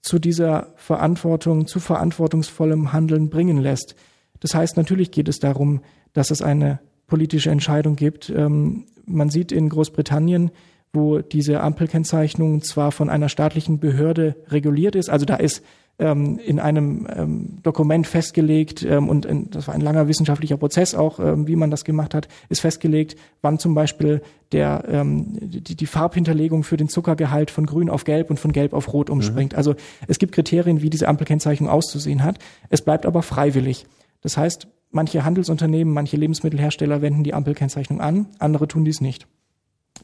[0.00, 3.96] zu dieser Verantwortung, zu verantwortungsvollem Handeln bringen lässt.
[4.38, 5.80] Das heißt, natürlich geht es darum,
[6.12, 8.30] dass es eine politische Entscheidung gibt.
[8.30, 10.50] Ähm, man sieht in Großbritannien,
[10.92, 15.62] wo diese Ampelkennzeichnung zwar von einer staatlichen Behörde reguliert ist, also da ist
[15.98, 20.94] ähm, in einem ähm, Dokument festgelegt ähm, und in, das war ein langer wissenschaftlicher Prozess
[20.94, 25.76] auch, ähm, wie man das gemacht hat, ist festgelegt, wann zum Beispiel der ähm, die,
[25.76, 29.52] die Farbhinterlegung für den Zuckergehalt von Grün auf Gelb und von Gelb auf Rot umspringt.
[29.52, 29.58] Mhm.
[29.58, 29.74] Also
[30.08, 32.38] es gibt Kriterien, wie diese Ampelkennzeichnung auszusehen hat.
[32.70, 33.86] Es bleibt aber freiwillig.
[34.20, 39.26] Das heißt, manche Handelsunternehmen, manche Lebensmittelhersteller wenden die Ampelkennzeichnung an, andere tun dies nicht.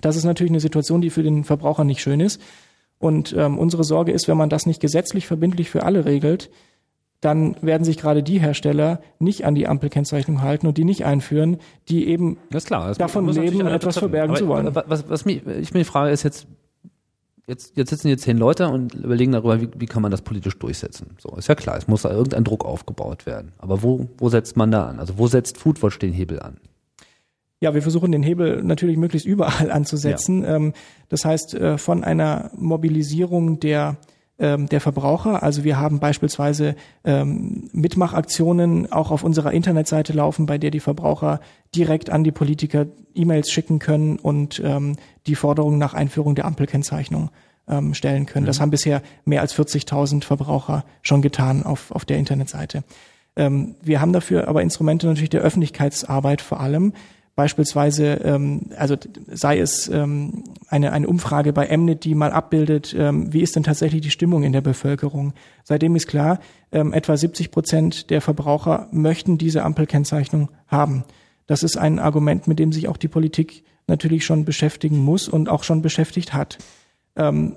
[0.01, 2.41] Das ist natürlich eine Situation, die für den Verbraucher nicht schön ist.
[3.01, 6.51] Und ähm, unsere Sorge ist, wenn man das nicht gesetzlich verbindlich für alle regelt,
[7.23, 11.57] dann werden sich gerade die Hersteller nicht an die Ampelkennzeichnung halten und die nicht einführen,
[11.89, 14.75] die eben das klar, das davon leben, etwas verbergen Aber zu wollen.
[14.75, 16.47] Was, was mich, ich mir die Frage ist jetzt,
[17.47, 20.59] jetzt, jetzt sitzen hier zehn Leute und überlegen darüber, wie, wie kann man das politisch
[20.59, 21.17] durchsetzen.
[21.19, 23.53] So, ist ja klar, es muss da irgendein Druck aufgebaut werden.
[23.59, 24.99] Aber wo, wo setzt man da an?
[24.99, 26.57] Also wo setzt Foodwatch den Hebel an?
[27.61, 30.43] Ja, wir versuchen den Hebel natürlich möglichst überall anzusetzen.
[30.43, 30.57] Ja.
[30.57, 30.73] Ähm,
[31.09, 33.97] das heißt, äh, von einer Mobilisierung der
[34.39, 35.43] ähm, der Verbraucher.
[35.43, 41.41] Also wir haben beispielsweise ähm, Mitmachaktionen auch auf unserer Internetseite laufen, bei der die Verbraucher
[41.77, 44.63] direkt an die Politiker E-Mails schicken können und
[45.27, 47.31] die Forderung nach Einführung der Ampelkennzeichnung
[47.71, 48.45] ähm, stellen können.
[48.45, 48.49] Mhm.
[48.49, 52.83] Das haben bisher mehr als 40.000 Verbraucher schon getan auf, auf der Internetseite.
[53.37, 56.93] Ähm, wir haben dafür aber Instrumente natürlich der Öffentlichkeitsarbeit vor allem.
[57.41, 58.97] Beispielsweise, ähm, also
[59.29, 63.63] sei es ähm, eine, eine Umfrage bei Mnet, die mal abbildet, ähm, wie ist denn
[63.63, 65.33] tatsächlich die Stimmung in der Bevölkerung.
[65.65, 66.39] Seitdem ist klar,
[66.71, 71.05] ähm, etwa 70 Prozent der Verbraucher möchten diese Ampelkennzeichnung haben.
[71.47, 75.49] Das ist ein Argument, mit dem sich auch die Politik natürlich schon beschäftigen muss und
[75.49, 76.59] auch schon beschäftigt hat.
[77.17, 77.57] Ähm,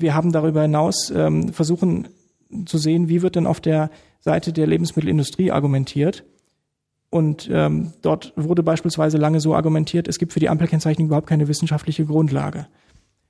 [0.00, 2.08] wir haben darüber hinaus ähm, versuchen
[2.66, 6.24] zu sehen, wie wird denn auf der Seite der Lebensmittelindustrie argumentiert.
[7.10, 11.48] Und ähm, dort wurde beispielsweise lange so argumentiert, es gibt für die Ampelkennzeichnung überhaupt keine
[11.48, 12.66] wissenschaftliche Grundlage.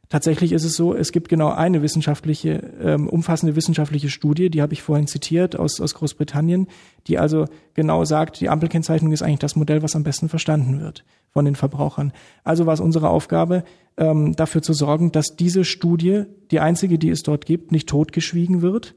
[0.08, 4.72] Tatsächlich ist es so, es gibt genau eine wissenschaftliche, ähm, umfassende wissenschaftliche Studie, die habe
[4.72, 6.66] ich vorhin zitiert aus, aus Großbritannien,
[7.06, 11.04] die also genau sagt, die Ampelkennzeichnung ist eigentlich das Modell, was am besten verstanden wird
[11.30, 12.12] von den Verbrauchern.
[12.42, 13.64] Also war es unsere Aufgabe,
[13.98, 18.62] ähm, dafür zu sorgen, dass diese Studie, die einzige, die es dort gibt, nicht totgeschwiegen
[18.62, 18.94] wird,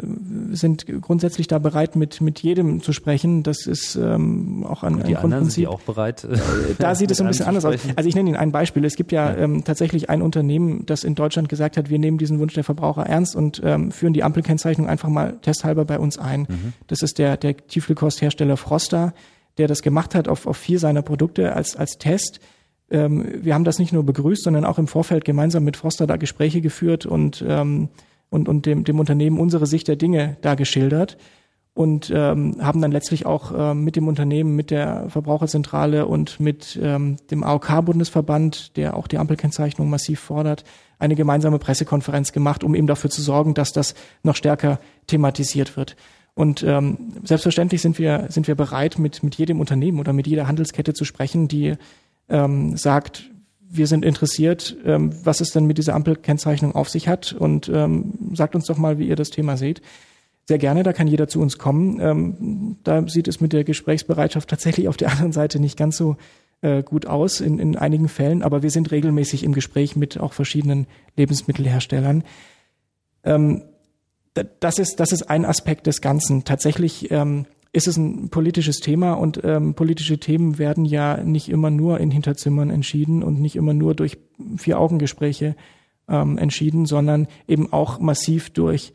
[0.50, 3.42] sind grundsätzlich da bereit, mit, mit jedem zu sprechen.
[3.42, 6.24] Das ist ähm, auch ein, und die anderen sind die auch bereit?
[6.24, 6.36] Äh,
[6.78, 7.76] da sieht es ein bisschen anders aus.
[7.96, 8.84] Also ich nenne Ihnen ein Beispiel.
[8.84, 9.38] Es gibt ja, ja.
[9.38, 13.06] Ähm, tatsächlich ein Unternehmen, das in Deutschland gesagt hat, wir nehmen diesen Wunsch der Verbraucher
[13.06, 16.40] ernst und ähm, führen die Ampelkennzeichnung einfach mal testhalber bei uns ein.
[16.42, 16.72] Mhm.
[16.88, 19.14] Das ist der, der Tiefkühlkosthersteller Froster
[19.58, 22.40] der das gemacht hat auf, auf vier seiner Produkte als, als Test.
[22.90, 26.16] Ähm, wir haben das nicht nur begrüßt, sondern auch im Vorfeld gemeinsam mit Froster da
[26.16, 27.88] Gespräche geführt und, ähm,
[28.30, 31.16] und, und dem, dem Unternehmen unsere Sicht der Dinge da geschildert
[31.74, 36.78] und ähm, haben dann letztlich auch ähm, mit dem Unternehmen, mit der Verbraucherzentrale und mit
[36.80, 40.64] ähm, dem AOK-Bundesverband, der auch die Ampelkennzeichnung massiv fordert,
[40.98, 45.96] eine gemeinsame Pressekonferenz gemacht, um eben dafür zu sorgen, dass das noch stärker thematisiert wird.
[46.34, 50.46] Und ähm, selbstverständlich sind wir, sind wir bereit, mit, mit jedem Unternehmen oder mit jeder
[50.46, 51.74] Handelskette zu sprechen, die
[52.28, 53.30] ähm, sagt,
[53.68, 58.34] wir sind interessiert, ähm, was es denn mit dieser Ampelkennzeichnung auf sich hat und ähm,
[58.34, 59.82] sagt uns doch mal, wie ihr das Thema seht.
[60.44, 62.00] Sehr gerne, da kann jeder zu uns kommen.
[62.00, 66.16] Ähm, da sieht es mit der Gesprächsbereitschaft tatsächlich auf der anderen Seite nicht ganz so
[66.62, 70.32] äh, gut aus in, in einigen Fällen, aber wir sind regelmäßig im Gespräch mit auch
[70.32, 72.24] verschiedenen Lebensmittelherstellern.
[73.24, 73.62] Ähm,
[74.34, 76.44] das ist, das ist ein Aspekt des Ganzen.
[76.44, 81.70] Tatsächlich ähm, ist es ein politisches Thema und ähm, politische Themen werden ja nicht immer
[81.70, 84.18] nur in Hinterzimmern entschieden und nicht immer nur durch
[84.56, 85.56] Vier-Augen-Gespräche
[86.08, 88.92] ähm, entschieden, sondern eben auch massiv durch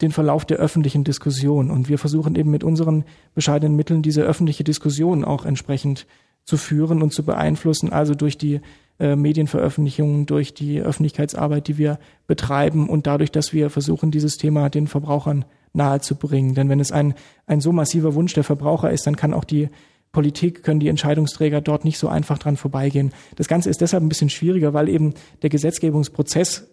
[0.00, 1.70] den Verlauf der öffentlichen Diskussion.
[1.70, 6.06] Und wir versuchen eben mit unseren bescheidenen Mitteln diese öffentliche Diskussion auch entsprechend
[6.44, 8.60] zu führen und zu beeinflussen, also durch die
[8.98, 14.70] äh, Medienveröffentlichungen, durch die Öffentlichkeitsarbeit, die wir betreiben und dadurch, dass wir versuchen, dieses Thema
[14.70, 16.54] den Verbrauchern nahezubringen.
[16.54, 17.14] Denn wenn es ein,
[17.46, 19.68] ein so massiver Wunsch der Verbraucher ist, dann kann auch die
[20.12, 23.12] Politik, können die Entscheidungsträger dort nicht so einfach dran vorbeigehen.
[23.36, 26.68] Das Ganze ist deshalb ein bisschen schwieriger, weil eben der Gesetzgebungsprozess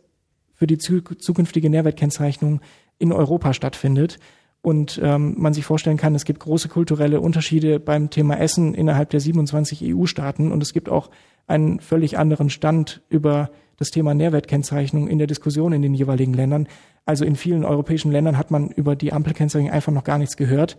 [0.54, 2.62] für die zukünftige Nährwertkennzeichnung
[2.98, 4.20] in Europa stattfindet
[4.66, 9.12] und ähm, man sich vorstellen kann, es gibt große kulturelle Unterschiede beim Thema Essen innerhalb
[9.12, 11.12] der 27 EU-Staaten und es gibt auch
[11.46, 16.68] einen völlig anderen Stand über das Thema Nährwertkennzeichnung in der Diskussion in den jeweiligen Ländern.
[17.06, 20.78] Also in vielen europäischen Ländern hat man über die Ampelkennzeichnung einfach noch gar nichts gehört.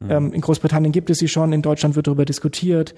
[0.00, 0.10] Mhm.
[0.10, 2.94] Ähm, in Großbritannien gibt es sie schon, in Deutschland wird darüber diskutiert.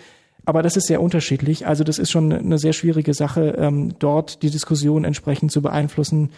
[0.46, 1.66] Aber das ist sehr unterschiedlich.
[1.66, 6.30] Also das ist schon eine sehr schwierige Sache, ähm, dort die Diskussion entsprechend zu beeinflussen.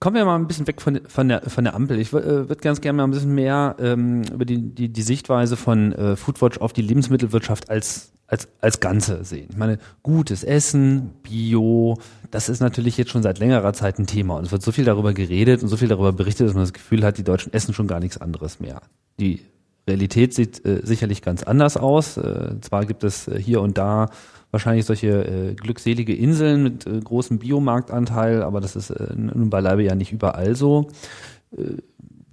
[0.00, 1.98] Kommen wir mal ein bisschen weg von, von, der, von der Ampel.
[1.98, 5.56] Ich äh, würde ganz gerne mal ein bisschen mehr ähm, über die, die, die Sichtweise
[5.56, 9.48] von äh, Foodwatch auf die Lebensmittelwirtschaft als, als, als Ganze sehen.
[9.50, 11.98] Ich meine, gutes Essen, Bio,
[12.30, 14.36] das ist natürlich jetzt schon seit längerer Zeit ein Thema.
[14.36, 16.72] Und es wird so viel darüber geredet und so viel darüber berichtet, dass man das
[16.72, 18.82] Gefühl hat, die Deutschen essen schon gar nichts anderes mehr.
[19.18, 19.40] Die
[19.88, 22.18] Realität sieht äh, sicherlich ganz anders aus.
[22.18, 24.10] Äh, zwar gibt es äh, hier und da
[24.50, 29.82] wahrscheinlich solche äh, glückselige Inseln mit äh, großem Biomarktanteil, aber das ist äh, nun beileibe
[29.82, 30.88] ja nicht überall so.
[31.56, 31.82] Äh,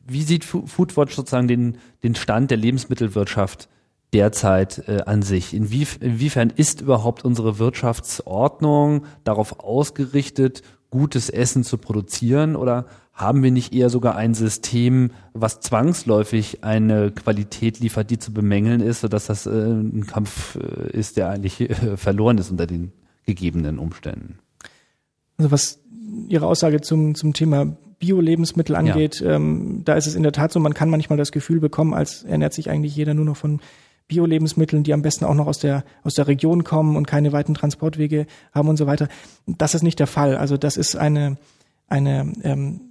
[0.07, 3.69] wie sieht Foodwatch sozusagen den, den Stand der Lebensmittelwirtschaft
[4.13, 5.53] derzeit äh, an sich?
[5.53, 10.61] Inwief inwiefern ist überhaupt unsere Wirtschaftsordnung darauf ausgerichtet,
[10.95, 17.11] gutes Essen zu produzieren oder haben wir nicht eher sogar ein System, was zwangsläufig eine
[17.11, 21.61] Qualität liefert, die zu bemängeln ist, sodass das äh, ein Kampf äh, ist, der eigentlich
[21.61, 22.93] äh, verloren ist unter den
[23.25, 24.39] gegebenen Umständen?
[25.37, 25.79] Also was
[26.29, 29.33] Ihre Aussage zum, zum Thema Bio-Lebensmittel angeht, ja.
[29.33, 32.23] ähm, da ist es in der Tat so, man kann manchmal das Gefühl bekommen, als
[32.23, 33.59] ernährt sich eigentlich jeder nur noch von
[34.07, 37.53] Bio-Lebensmitteln, die am besten auch noch aus der, aus der Region kommen und keine weiten
[37.53, 39.07] Transportwege haben und so weiter.
[39.47, 40.37] Das ist nicht der Fall.
[40.37, 41.37] Also das ist eine,
[41.87, 42.81] eine ähm,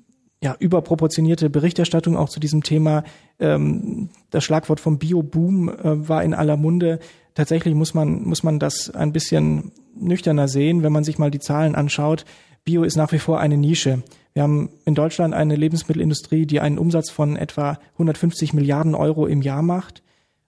[0.42, 3.04] ja, überproportionierte Berichterstattung auch zu diesem Thema.
[3.38, 6.98] Ähm, das Schlagwort vom Bio-Boom äh, war in aller Munde.
[7.34, 11.38] Tatsächlich muss man, muss man das ein bisschen nüchterner sehen, wenn man sich mal die
[11.38, 12.24] Zahlen anschaut.
[12.64, 14.02] Bio ist nach wie vor eine Nische.
[14.32, 19.42] Wir haben in Deutschland eine Lebensmittelindustrie, die einen Umsatz von etwa 150 Milliarden Euro im
[19.42, 20.03] Jahr macht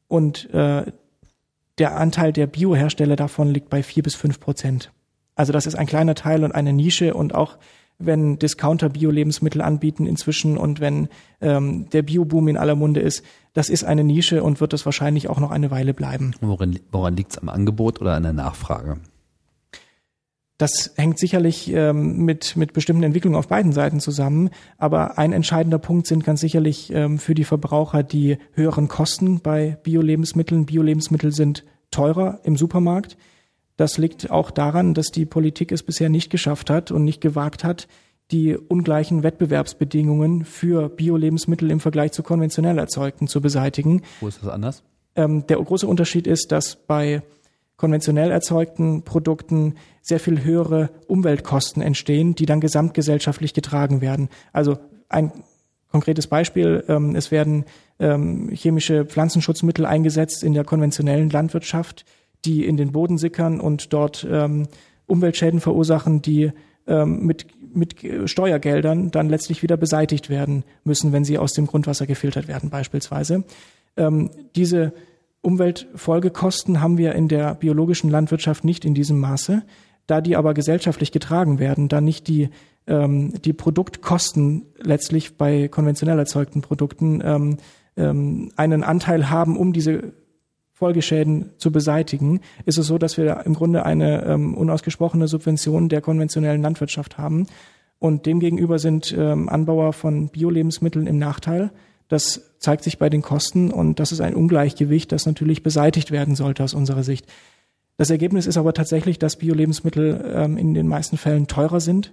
[0.08, 0.90] und äh,
[1.78, 4.92] der Anteil der Biohersteller davon liegt bei vier bis fünf Prozent.
[5.34, 7.58] Also das ist ein kleiner Teil und eine Nische und auch
[7.98, 11.08] wenn Discounter Bio-Lebensmittel anbieten inzwischen und wenn
[11.40, 15.28] ähm, der Bioboom in aller Munde ist, das ist eine Nische und wird es wahrscheinlich
[15.28, 16.34] auch noch eine Weile bleiben.
[16.40, 18.98] Woran, woran liegt es am Angebot oder an der Nachfrage?
[20.58, 24.50] Das hängt sicherlich ähm, mit, mit bestimmten Entwicklungen auf beiden Seiten zusammen.
[24.78, 29.76] Aber ein entscheidender Punkt sind ganz sicherlich ähm, für die Verbraucher die höheren Kosten bei
[29.82, 30.64] Bio-Lebensmitteln.
[30.64, 33.18] Bio-Lebensmittel sind teurer im Supermarkt.
[33.76, 37.62] Das liegt auch daran, dass die Politik es bisher nicht geschafft hat und nicht gewagt
[37.62, 37.86] hat,
[38.30, 44.02] die ungleichen Wettbewerbsbedingungen für Bio-Lebensmittel im Vergleich zu konventionell erzeugten zu beseitigen.
[44.20, 44.82] Wo ist das anders?
[45.14, 47.22] Ähm, der große Unterschied ist, dass bei
[47.76, 54.28] konventionell erzeugten Produkten sehr viel höhere Umweltkosten entstehen, die dann gesamtgesellschaftlich getragen werden.
[54.52, 55.32] Also ein
[55.90, 57.64] konkretes Beispiel, ähm, es werden
[57.98, 62.04] ähm, chemische Pflanzenschutzmittel eingesetzt in der konventionellen Landwirtschaft,
[62.44, 64.68] die in den Boden sickern und dort ähm,
[65.06, 66.52] Umweltschäden verursachen, die
[66.88, 67.96] mit, mit
[68.26, 73.42] Steuergeldern dann letztlich wieder beseitigt werden müssen, wenn sie aus dem Grundwasser gefiltert werden beispielsweise.
[74.54, 74.92] Diese
[75.46, 79.62] Umweltfolgekosten haben wir in der biologischen Landwirtschaft nicht in diesem Maße.
[80.08, 82.50] Da die aber gesellschaftlich getragen werden, da nicht die,
[82.88, 87.56] ähm, die Produktkosten letztlich bei konventionell erzeugten Produkten ähm,
[87.96, 90.12] ähm, einen Anteil haben, um diese
[90.72, 96.00] Folgeschäden zu beseitigen, ist es so, dass wir im Grunde eine ähm, unausgesprochene Subvention der
[96.00, 97.46] konventionellen Landwirtschaft haben.
[97.98, 101.70] Und demgegenüber sind ähm, Anbauer von Bio-Lebensmitteln im Nachteil.
[102.08, 106.36] Das zeigt sich bei den Kosten und das ist ein Ungleichgewicht, das natürlich beseitigt werden
[106.36, 107.26] sollte aus unserer Sicht.
[107.96, 112.12] Das Ergebnis ist aber tatsächlich, dass Bio-Lebensmittel ähm, in den meisten Fällen teurer sind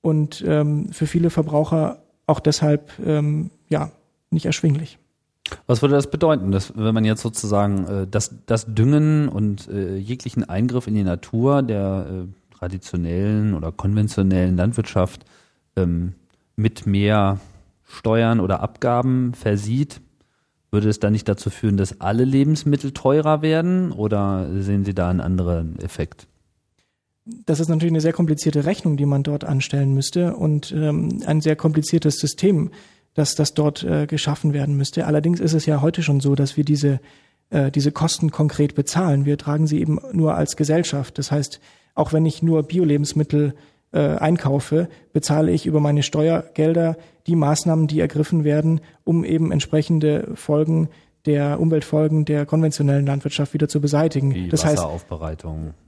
[0.00, 3.90] und ähm, für viele Verbraucher auch deshalb ähm, ja
[4.30, 4.98] nicht erschwinglich.
[5.66, 9.96] Was würde das bedeuten, dass wenn man jetzt sozusagen äh, das, das Düngen und äh,
[9.96, 15.24] jeglichen Eingriff in die Natur der äh, traditionellen oder konventionellen Landwirtschaft
[15.76, 16.14] ähm,
[16.56, 17.38] mit mehr
[17.86, 20.00] Steuern oder Abgaben versieht,
[20.70, 25.08] würde es dann nicht dazu führen, dass alle Lebensmittel teurer werden oder sehen Sie da
[25.08, 26.26] einen anderen Effekt?
[27.24, 31.40] Das ist natürlich eine sehr komplizierte Rechnung, die man dort anstellen müsste und ähm, ein
[31.40, 32.70] sehr kompliziertes System,
[33.14, 35.06] das, das dort äh, geschaffen werden müsste.
[35.06, 37.00] Allerdings ist es ja heute schon so, dass wir diese,
[37.50, 39.24] äh, diese Kosten konkret bezahlen.
[39.24, 41.18] Wir tragen sie eben nur als Gesellschaft.
[41.18, 41.60] Das heißt,
[41.94, 43.54] auch wenn ich nur Bio-Lebensmittel
[43.96, 50.28] äh, einkaufe, bezahle ich über meine Steuergelder die Maßnahmen, die ergriffen werden, um eben entsprechende
[50.34, 50.90] Folgen
[51.24, 54.34] der Umweltfolgen der konventionellen Landwirtschaft wieder zu beseitigen.
[54.34, 54.86] Die das heißt,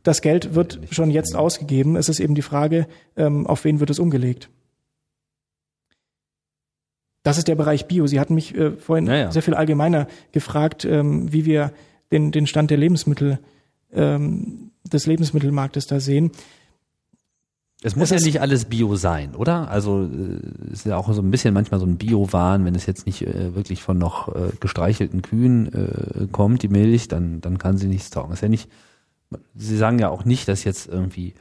[0.03, 1.97] das Geld wird schon jetzt ausgegeben.
[1.97, 4.49] Es ist eben die Frage, ähm, auf wen wird es umgelegt.
[7.23, 8.07] Das ist der Bereich Bio.
[8.07, 9.31] Sie hatten mich äh, vorhin ja, ja.
[9.31, 11.73] sehr viel allgemeiner gefragt, ähm, wie wir
[12.11, 13.39] den, den Stand der Lebensmittel,
[13.93, 16.33] ähm, des Lebensmittelmarktes da sehen.
[17.83, 19.71] Es muss es ja nicht alles Bio sein, oder?
[19.71, 23.07] Also äh, ist ja auch so ein bisschen manchmal so ein Bio-Wahn, wenn es jetzt
[23.07, 27.79] nicht äh, wirklich von noch äh, gestreichelten Kühen äh, kommt, die Milch, dann, dann kann
[27.79, 28.33] sie nichts taugen.
[28.33, 28.69] Ist ja nicht,
[29.55, 31.35] Sie sagen ja auch nicht, dass jetzt irgendwie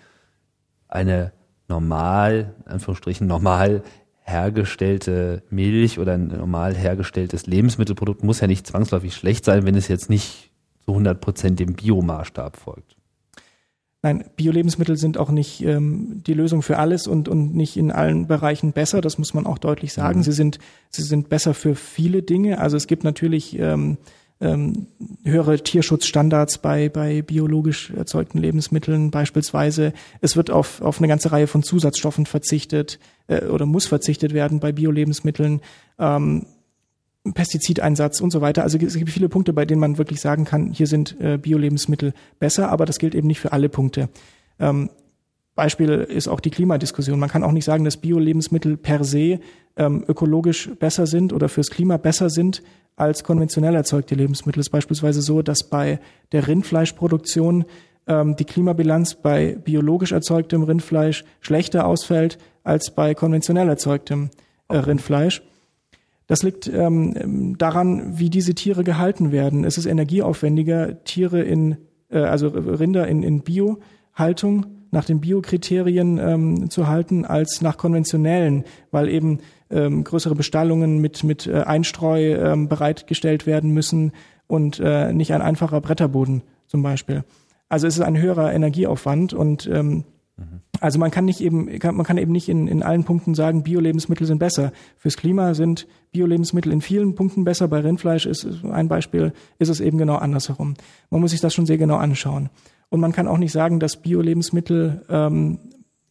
[0.88, 1.31] eine
[1.67, 3.83] normal, in Anführungsstrichen, normal
[4.21, 9.88] hergestellte Milch oder ein normal hergestelltes Lebensmittelprodukt muss ja nicht zwangsläufig schlecht sein, wenn es
[9.88, 10.51] jetzt nicht
[10.85, 12.97] zu 100 Prozent dem Biomaßstab folgt.
[14.04, 18.28] Nein, Bio-Lebensmittel sind auch nicht ähm, die Lösung für alles und, und nicht in allen
[18.28, 19.02] Bereichen besser.
[19.02, 20.20] Das muss man auch deutlich sagen.
[20.20, 20.24] Mhm.
[20.24, 20.60] Sie sind,
[20.91, 22.60] sie sind besser für viele Dinge.
[22.60, 23.98] Also es gibt natürlich ähm,
[24.39, 24.88] ähm,
[25.24, 29.93] höhere Tierschutzstandards bei, bei biologisch erzeugten Lebensmitteln beispielsweise.
[30.22, 34.60] Es wird auf, auf eine ganze Reihe von Zusatzstoffen verzichtet äh, oder muss verzichtet werden
[34.60, 35.62] bei Bio-Lebensmitteln.
[35.98, 36.45] Ähm,
[37.34, 38.63] Pestizideinsatz und so weiter.
[38.63, 42.13] Also es gibt viele Punkte, bei denen man wirklich sagen kann, hier sind äh, Bio-Lebensmittel
[42.39, 44.09] besser, aber das gilt eben nicht für alle Punkte.
[44.59, 44.89] Ähm,
[45.55, 47.19] Beispiel ist auch die Klimadiskussion.
[47.19, 49.39] Man kann auch nicht sagen, dass Bio-Lebensmittel per se
[49.75, 52.61] ähm, ökologisch besser sind oder fürs Klima besser sind
[52.95, 54.59] als konventionell erzeugte Lebensmittel.
[54.59, 55.99] Es ist beispielsweise so, dass bei
[56.32, 57.65] der Rindfleischproduktion
[58.07, 64.30] ähm, die Klimabilanz bei biologisch erzeugtem Rindfleisch schlechter ausfällt als bei konventionell erzeugtem
[64.67, 65.41] äh, Rindfleisch.
[66.28, 69.63] Das liegt ähm, daran, wie diese Tiere gehalten werden.
[69.63, 71.78] Es ist energieaufwendiger, Tiere in,
[72.09, 78.63] äh, also Rinder in, in Biohaltung nach den Biokriterien ähm, zu halten als nach konventionellen,
[78.91, 84.11] weil eben ähm, größere Bestallungen mit, mit äh, Einstreu ähm, bereitgestellt werden müssen
[84.47, 87.23] und äh, nicht ein einfacher Bretterboden zum Beispiel.
[87.69, 90.05] Also es ist ein höherer Energieaufwand und ähm,
[90.38, 90.61] mhm.
[90.80, 93.63] also man kann nicht eben, kann, man kann eben nicht in, in allen Punkten sagen,
[93.63, 94.71] Bio-Lebensmittel sind besser.
[94.97, 97.68] Fürs Klima sind Bio-Lebensmittel in vielen Punkten besser.
[97.68, 100.76] Bei Rindfleisch ist ein Beispiel, ist es eben genau andersherum.
[101.10, 102.49] Man muss sich das schon sehr genau anschauen.
[102.89, 105.60] Und man kann auch nicht sagen, dass Bio-Lebensmittel ähm,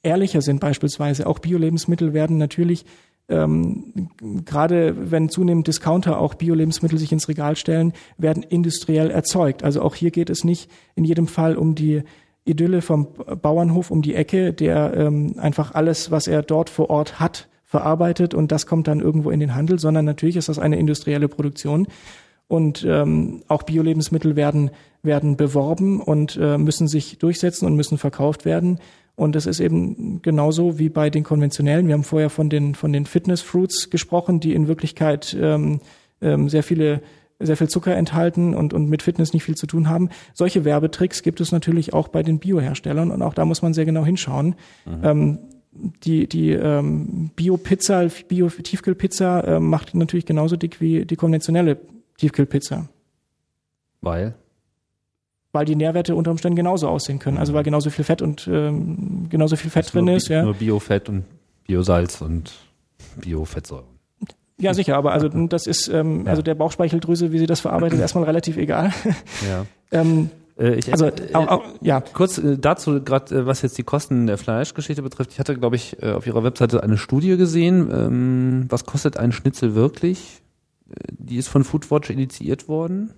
[0.03, 1.27] ehrlicher sind beispielsweise.
[1.27, 2.85] Auch Bio-Lebensmittel werden natürlich
[3.29, 4.09] ähm,
[4.45, 9.65] gerade wenn zunehmend Discounter auch Bio-Lebensmittel sich ins Regal stellen, werden industriell erzeugt.
[9.65, 12.03] Also auch hier geht es nicht in jedem Fall um die
[12.45, 13.09] Idylle vom
[13.43, 18.33] Bauernhof um die Ecke, der ähm, einfach alles, was er dort vor Ort hat, verarbeitet
[18.33, 21.89] und das kommt dann irgendwo in den Handel, sondern natürlich ist das eine industrielle Produktion.
[22.49, 24.71] Und ähm, auch Bio-Lebensmittel werden,
[25.03, 28.79] werden beworben und äh, müssen sich durchsetzen und müssen verkauft werden.
[29.15, 31.87] Und das ist eben genauso wie bei den konventionellen.
[31.87, 35.81] Wir haben vorher von den, von den Fitness Fruits gesprochen, die in Wirklichkeit ähm,
[36.23, 37.03] ähm, sehr viele
[37.39, 40.09] sehr viel Zucker enthalten und, und mit Fitness nicht viel zu tun haben.
[40.33, 43.85] Solche Werbetricks gibt es natürlich auch bei den Bioherstellern und auch da muss man sehr
[43.85, 44.55] genau hinschauen.
[44.87, 45.05] Mhm.
[45.05, 45.39] Ähm,
[46.05, 51.79] die die ähm, Bio-Pizza, Bio-Tiefkühlpizza äh, macht natürlich genauso dick wie die konventionelle
[52.19, 52.89] Tiefkühlpizza.
[54.01, 54.35] Weil?
[55.53, 57.39] Weil die Nährwerte unter Umständen genauso aussehen können.
[57.39, 60.29] Also weil genauso viel Fett und ähm, genauso viel Fett drin ist.
[60.29, 60.43] Ja.
[60.43, 61.25] Nur Biofett und
[61.67, 62.53] Biosalz und
[63.17, 63.87] Biofettsäuren.
[64.59, 66.31] Ja, sicher, aber also das ist, ähm, ja.
[66.31, 68.93] also der Bauchspeicheldrüse, wie sie das verarbeitet, erstmal relativ egal.
[69.49, 69.67] Ja.
[69.93, 72.01] ähm, äh, ich, also, äh, auch, auch, ja.
[72.01, 75.33] Kurz äh, dazu, gerade äh, was jetzt die Kosten der Fleischgeschichte betrifft.
[75.33, 77.91] Ich hatte, glaube ich, äh, auf Ihrer Webseite eine Studie gesehen.
[77.93, 80.43] Ähm, was kostet ein Schnitzel wirklich?
[81.19, 83.13] die ist von Foodwatch initiiert worden.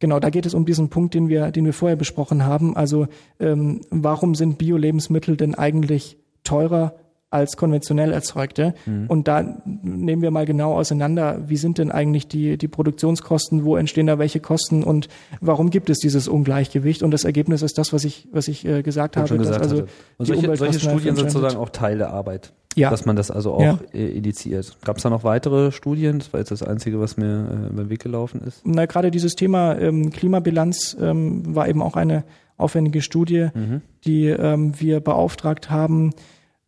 [0.00, 2.76] Genau, da geht es um diesen Punkt, den wir, den wir vorher besprochen haben.
[2.76, 3.06] Also
[3.40, 6.94] ähm, warum sind Bio-Lebensmittel denn eigentlich teurer
[7.34, 8.74] als konventionell erzeugte.
[8.86, 9.06] Mhm.
[9.08, 13.76] Und da nehmen wir mal genau auseinander, wie sind denn eigentlich die, die Produktionskosten, wo
[13.76, 15.08] entstehen da welche Kosten und
[15.40, 17.02] warum gibt es dieses Ungleichgewicht?
[17.02, 19.36] Und das Ergebnis ist das, was ich, was ich äh, gesagt habe.
[19.36, 19.84] Gesagt dass also
[20.16, 22.52] und solche, solche Studien sind sozusagen auch Teil der Arbeit.
[22.76, 22.90] Ja.
[22.90, 23.78] Dass man das also auch ja.
[23.92, 24.76] Äh, initiiert.
[24.84, 26.18] Gab es da noch weitere Studien?
[26.18, 28.62] Das war jetzt das Einzige, was mir äh, über den Weg gelaufen ist.
[28.64, 32.24] Na, gerade dieses Thema ähm, Klimabilanz ähm, war eben auch eine
[32.56, 33.80] aufwendige Studie, mhm.
[34.04, 36.12] die ähm, wir beauftragt haben,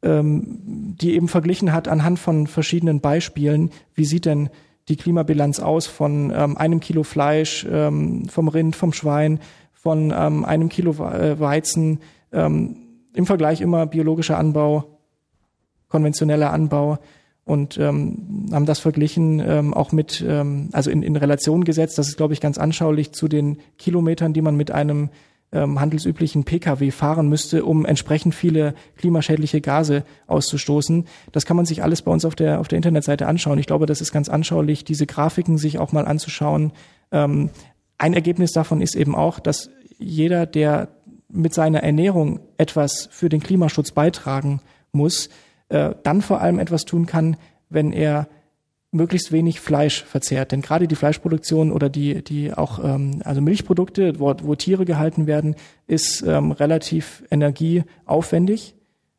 [0.02, 4.50] die eben verglichen hat anhand von verschiedenen Beispielen, wie sieht denn
[4.88, 9.40] die Klimabilanz aus von ähm, einem Kilo Fleisch, ähm, vom Rind, vom Schwein,
[9.72, 12.00] von ähm, einem Kilo äh, Weizen,
[12.32, 12.76] ähm,
[13.14, 14.98] im Vergleich immer biologischer Anbau,
[15.88, 16.98] konventioneller Anbau
[17.44, 22.08] und ähm, haben das verglichen ähm, auch mit, ähm, also in, in Relation gesetzt, das
[22.08, 25.10] ist, glaube ich, ganz anschaulich zu den Kilometern, die man mit einem
[25.56, 31.06] ähm, handelsüblichen Pkw fahren müsste, um entsprechend viele klimaschädliche Gase auszustoßen.
[31.32, 33.58] Das kann man sich alles bei uns auf der, auf der Internetseite anschauen.
[33.58, 36.72] Ich glaube, das ist ganz anschaulich, diese Grafiken sich auch mal anzuschauen.
[37.10, 37.50] Ähm,
[37.98, 40.88] ein Ergebnis davon ist eben auch, dass jeder, der
[41.28, 44.60] mit seiner Ernährung etwas für den Klimaschutz beitragen
[44.92, 45.30] muss,
[45.70, 47.36] äh, dann vor allem etwas tun kann,
[47.70, 48.28] wenn er
[48.92, 50.52] möglichst wenig Fleisch verzehrt.
[50.52, 55.26] Denn gerade die Fleischproduktion oder die, die auch, ähm, also Milchprodukte, wo, wo Tiere gehalten
[55.26, 55.56] werden,
[55.86, 58.74] ist ähm, relativ energieaufwendig,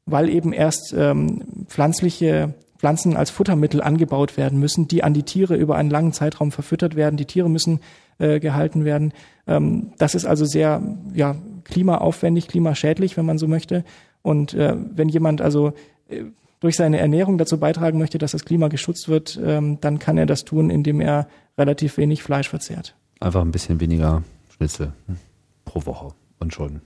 [0.06, 5.56] weil eben erst ähm, pflanzliche Pflanzen als Futtermittel angebaut werden müssen, die an die Tiere
[5.56, 7.18] über einen langen Zeitraum verfüttert werden.
[7.18, 7.80] Die Tiere müssen
[8.20, 9.14] äh, gehalten werden.
[9.48, 10.82] Ähm, das ist also sehr
[11.14, 13.84] ja, klimaaufwendig, klimaschädlich, wenn man so möchte.
[14.22, 15.74] Und äh, wenn jemand also
[16.10, 16.24] äh,
[16.60, 20.26] durch seine Ernährung dazu beitragen möchte, dass das Klima geschützt wird, ähm, dann kann er
[20.26, 21.28] das tun, indem er
[21.58, 22.96] relativ wenig Fleisch verzehrt.
[23.20, 24.24] Einfach ein bisschen weniger
[24.56, 25.18] Schnitzel hm,
[25.66, 26.82] pro Woche und schon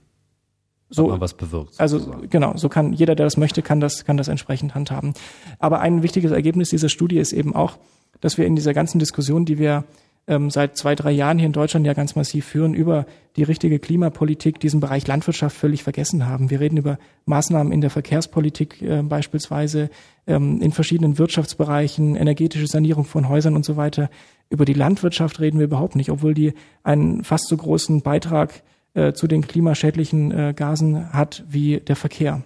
[0.92, 1.80] so man was bewirkt.
[1.80, 2.30] Also sozusagen.
[2.30, 5.14] genau, so kann jeder, der das möchte, kann das kann das entsprechend handhaben.
[5.58, 7.78] Aber ein wichtiges Ergebnis dieser Studie ist eben auch,
[8.20, 9.86] dass wir in dieser ganzen Diskussion, die wir
[10.28, 13.06] ähm, seit zwei, drei Jahren hier in Deutschland ja ganz massiv führen, über
[13.36, 16.50] die richtige Klimapolitik diesen Bereich Landwirtschaft völlig vergessen haben.
[16.50, 19.90] Wir reden über Maßnahmen in der Verkehrspolitik äh, beispielsweise,
[20.28, 24.10] ähm, in verschiedenen Wirtschaftsbereichen, energetische Sanierung von Häusern und so weiter.
[24.50, 26.54] Über die Landwirtschaft reden wir überhaupt nicht, obwohl die
[26.84, 28.64] einen fast so großen Beitrag
[28.94, 32.44] äh, zu den klimaschädlichen äh, Gasen hat wie der Verkehr.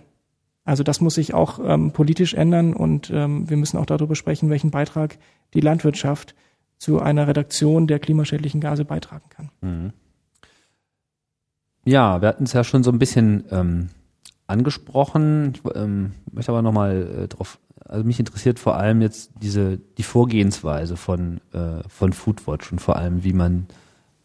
[0.64, 4.50] Also das muss sich auch ähm, politisch ändern und ähm, wir müssen auch darüber sprechen,
[4.50, 5.18] welchen Beitrag
[5.54, 6.36] die Landwirtschaft
[6.78, 9.50] zu einer Redaktion der klimaschädlichen Gase beitragen kann.
[9.62, 9.94] Mhm.
[11.86, 13.90] Ja, wir hatten es ja schon so ein bisschen ähm,
[14.48, 15.54] angesprochen.
[15.54, 20.04] Ich ähm, möchte aber nochmal äh, drauf, also mich interessiert vor allem jetzt diese, die
[20.04, 23.68] Vorgehensweise von, äh, von Foodwatch und vor allem, wie man,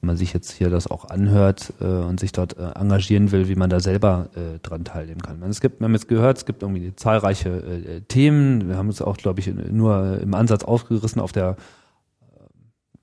[0.00, 3.48] wenn man sich jetzt hier das auch anhört äh, und sich dort äh, engagieren will,
[3.48, 5.42] wie man da selber äh, dran teilnehmen kann.
[5.42, 8.68] Es gibt, wir haben jetzt gehört, es gibt irgendwie zahlreiche äh, Themen.
[8.68, 11.56] Wir haben uns auch, glaube ich, nur im Ansatz aufgerissen auf der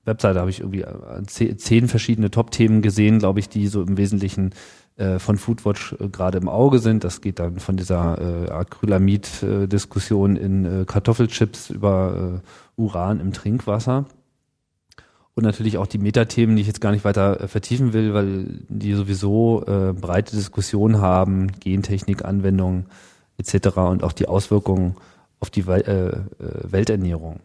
[0.08, 4.52] Webseite habe ich irgendwie äh, zehn verschiedene Top-Themen gesehen, glaube ich, die so im Wesentlichen
[4.96, 7.04] äh, von Foodwatch äh, gerade im Auge sind.
[7.04, 12.42] Das geht dann von dieser Acrylamid-Diskussion in Kartoffelchips über
[12.76, 14.06] Uran im Trinkwasser.
[15.34, 18.94] Und natürlich auch die Metathemen, die ich jetzt gar nicht weiter vertiefen will, weil die
[18.94, 19.62] sowieso
[20.00, 22.86] breite Diskussionen haben, Gentechnik-Anwendungen
[23.36, 23.76] etc.
[23.76, 24.96] und auch die Auswirkungen
[25.40, 26.20] auf die We äh, äh
[26.64, 27.40] Welternährung.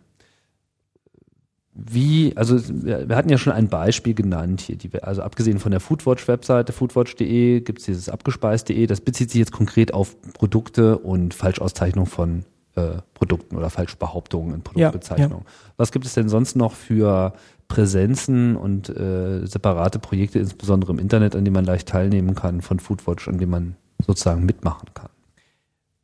[1.75, 5.79] Wie, also wir hatten ja schon ein Beispiel genannt hier, die, also abgesehen von der
[5.79, 12.05] Foodwatch-Webseite, foodwatch.de gibt es dieses abgespeist.de, das bezieht sich jetzt konkret auf Produkte und Falschauszeichnung
[12.05, 12.45] von
[12.75, 15.31] äh, Produkten oder Falschbehauptungen in Produktbezeichnung.
[15.31, 15.73] Ja, ja.
[15.77, 17.33] Was gibt es denn sonst noch für
[17.67, 22.79] Präsenzen und äh, separate Projekte, insbesondere im Internet, an denen man leicht teilnehmen kann von
[22.79, 25.09] Foodwatch, an denen man sozusagen mitmachen kann?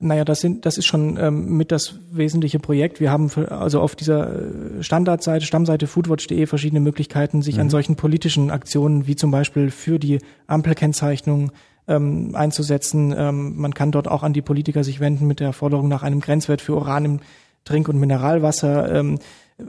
[0.02, 3.02] Naja, das sind, das ist schon ähm, mit das wesentliche Projekt.
[3.02, 4.34] Wir haben für, also auf dieser
[4.80, 7.62] äh, Standardseite, Stammseite foodwatch.de verschiedene Möglichkeiten, sich mhm.
[7.64, 11.52] an solchen politischen Aktionen wie zum Beispiel für die Ampelkennzeichnung
[11.90, 13.14] ähm, einzusetzen.
[13.18, 16.22] Ähm, man kann dort auch an die Politiker sich wenden mit der Forderung nach einem
[16.22, 17.20] Grenzwert für Uran im
[17.66, 18.96] Trink- und Mineralwasser.
[18.96, 19.20] Ähm,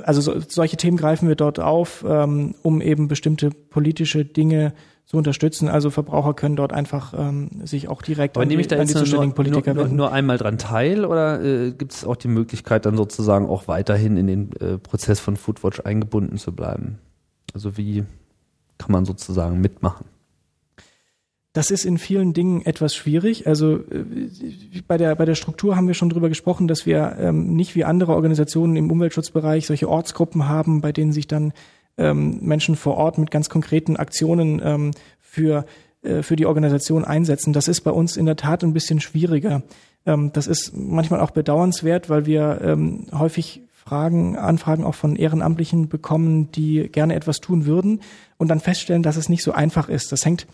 [0.05, 4.75] also so, solche Themen greifen wir dort auf, ähm, um eben bestimmte politische Dinge
[5.11, 5.69] zu unterstützen.
[5.69, 8.97] Also Verbraucher können dort einfach ähm, sich auch direkt Aber an nehme ich da jetzt
[8.97, 12.87] zuständigen Politiker nur, nur, nur, einmal dran teil oder äh, gibt es auch die Möglichkeit,
[12.87, 17.01] dann sozusagen auch weiterhin in den äh, Prozess von Foodwatch eingebunden zu bleiben?
[17.53, 18.05] Also wie
[18.79, 20.07] kann man sozusagen mitmachen?
[21.55, 23.49] Das ist in vielen Dingen etwas schwierig.
[23.49, 24.07] Also äh,
[24.87, 27.83] bei der, bei der Struktur haben wir schon drüber gesprochen, dass wir ähm, nicht wie
[27.83, 31.53] andere Organisationen im Umweltschutzbereich solche Ortsgruppen haben, bei denen sich dann
[31.99, 35.65] ähm, Menschen vor Ort mit ganz konkreten Aktionen ähm, für,
[36.03, 37.53] äh, für die Organisation einsetzen.
[37.53, 39.63] Das ist bei uns in der Tat ein bisschen schwieriger.
[40.07, 45.89] Ähm, das ist manchmal auch bedauernswert, weil wir ähm, häufig Fragen, Anfragen auch von Ehrenamtlichen
[45.89, 48.01] bekommen, die gerne etwas tun würden
[48.37, 50.13] und dann feststellen, dass es nicht so einfach ist.
[50.13, 50.47] Das hängt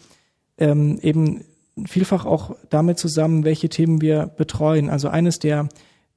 [0.58, 1.44] ähm, eben
[1.84, 4.88] vielfach auch damit zusammen, welche Themen wir betreuen.
[4.88, 5.68] Also eines der,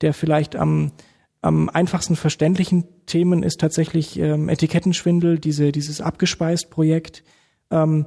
[0.01, 0.91] der vielleicht am
[1.41, 7.23] am einfachsten verständlichen Themen ist tatsächlich ähm, Etikettenschwindel, diese, dieses abgespeist Projekt.
[7.71, 8.05] Ähm,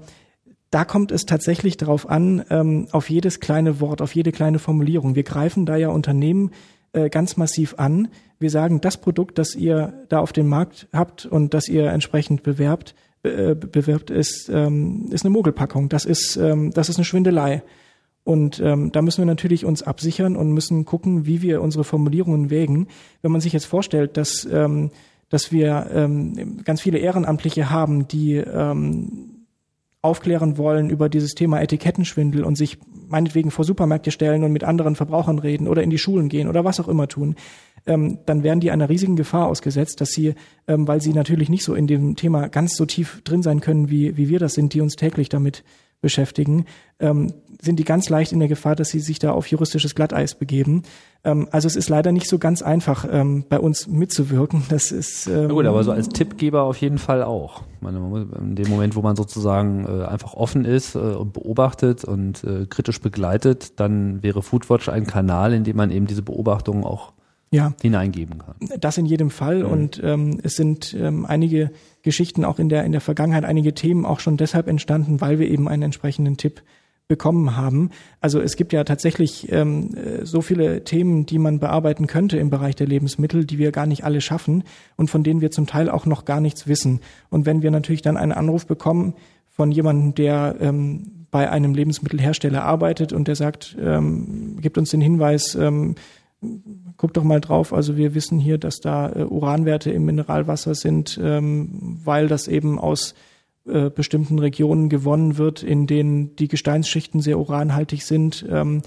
[0.71, 5.15] da kommt es tatsächlich darauf an, ähm, auf jedes kleine Wort, auf jede kleine Formulierung.
[5.15, 6.51] Wir greifen da ja Unternehmen
[6.93, 8.09] äh, ganz massiv an.
[8.39, 12.43] Wir sagen, das Produkt, das ihr da auf dem Markt habt und das ihr entsprechend
[12.43, 15.89] bewerbt, äh, bewirbt, ist, ähm, ist eine Mogelpackung.
[15.89, 17.63] Das ist, ähm, das ist eine Schwindelei.
[18.25, 22.51] Und ähm, da müssen wir natürlich uns absichern und müssen gucken, wie wir unsere Formulierungen
[22.51, 22.87] wägen.
[23.21, 24.91] Wenn man sich jetzt vorstellt, dass, ähm,
[25.29, 29.43] dass wir ähm, ganz viele Ehrenamtliche haben, die ähm,
[30.03, 34.97] aufklären wollen über dieses Thema Etikettenschwindel und sich meinetwegen vor Supermärkte stellen und mit anderen
[34.97, 37.37] Verbrauchern reden oder in die Schulen gehen oder was auch immer tun,
[37.87, 40.35] ähm, dann werden die einer riesigen Gefahr ausgesetzt, dass sie,
[40.67, 43.91] ähm, weil sie natürlich nicht so in dem Thema ganz so tief drin sein können,
[43.91, 45.63] wie, wie wir das sind, die uns täglich damit
[46.03, 46.67] beschäftigen,
[47.01, 47.33] ähm,
[47.63, 50.83] sind die ganz leicht in der Gefahr, dass sie sich da auf juristisches Glatteis begeben.
[51.25, 54.65] Ähm, also es ist leider nicht so ganz einfach, ähm, bei uns mitzuwirken.
[54.73, 57.63] Das ist ähm, gut, aber so als Tippgeber auf jeden Fall auch.
[57.81, 57.99] Meine,
[58.39, 62.67] in dem Moment, wo man sozusagen äh, einfach offen ist äh, und beobachtet und äh,
[62.67, 67.13] kritisch begleitet, dann wäre Foodwatch ein Kanal, in dem man eben diese Beobachtungen auch
[67.53, 67.75] ja.
[67.81, 68.57] hineingeben kann.
[68.81, 69.61] Das in jedem Fall.
[69.61, 69.71] Mhm.
[69.71, 71.71] Und ähm, es sind ähm, einige
[72.03, 75.49] Geschichten auch in der, in der Vergangenheit, einige Themen auch schon deshalb entstanden, weil wir
[75.49, 76.63] eben einen entsprechenden Tipp
[77.09, 77.91] bekommen haben.
[78.21, 79.91] Also es gibt ja tatsächlich ähm,
[80.23, 84.05] so viele Themen, die man bearbeiten könnte im Bereich der Lebensmittel, die wir gar nicht
[84.05, 84.65] alle schaffen
[84.97, 87.01] und von denen wir zum Teil auch noch gar nichts wissen.
[87.29, 89.15] Und wenn wir natürlich dann einen Anruf bekommen
[89.51, 95.01] von jemandem, der ähm, bei einem Lebensmittelhersteller arbeitet und der sagt, ähm, gibt uns den
[95.01, 95.97] Hinweis, ähm,
[96.97, 97.73] guck doch mal drauf.
[97.73, 102.79] Also wir wissen hier, dass da äh, Uranwerte im Mineralwasser sind, ähm, weil das eben
[102.79, 103.15] aus
[103.67, 108.45] äh, bestimmten Regionen gewonnen wird, in denen die Gesteinsschichten sehr uranhaltig sind.
[108.51, 108.83] Ähm,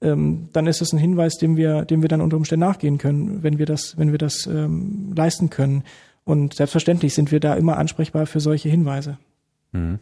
[0.00, 3.42] ähm, dann ist es ein Hinweis, dem wir, dem wir dann unter Umständen nachgehen können,
[3.42, 4.48] wenn wir das, wenn wir das
[5.14, 5.84] leisten können.
[6.24, 9.18] Und selbstverständlich sind wir da immer ansprechbar für solche Hinweise.
[9.72, 9.98] Mhm.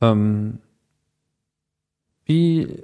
[0.00, 0.58] Ähm,
[2.24, 2.82] wie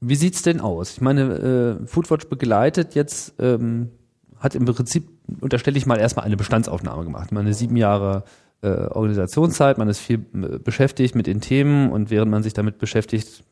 [0.00, 0.92] wie sieht's denn aus?
[0.92, 3.90] Ich meine, äh, Foodwatch begleitet jetzt, ähm,
[4.38, 5.08] hat im Prinzip,
[5.40, 7.32] unterstelle ich mal, erstmal eine Bestandsaufnahme gemacht.
[7.32, 8.24] Ist sieben Jahre
[8.62, 12.78] äh, Organisationszeit, man ist viel äh, beschäftigt mit den Themen und während man sich damit
[12.78, 13.44] beschäftigt,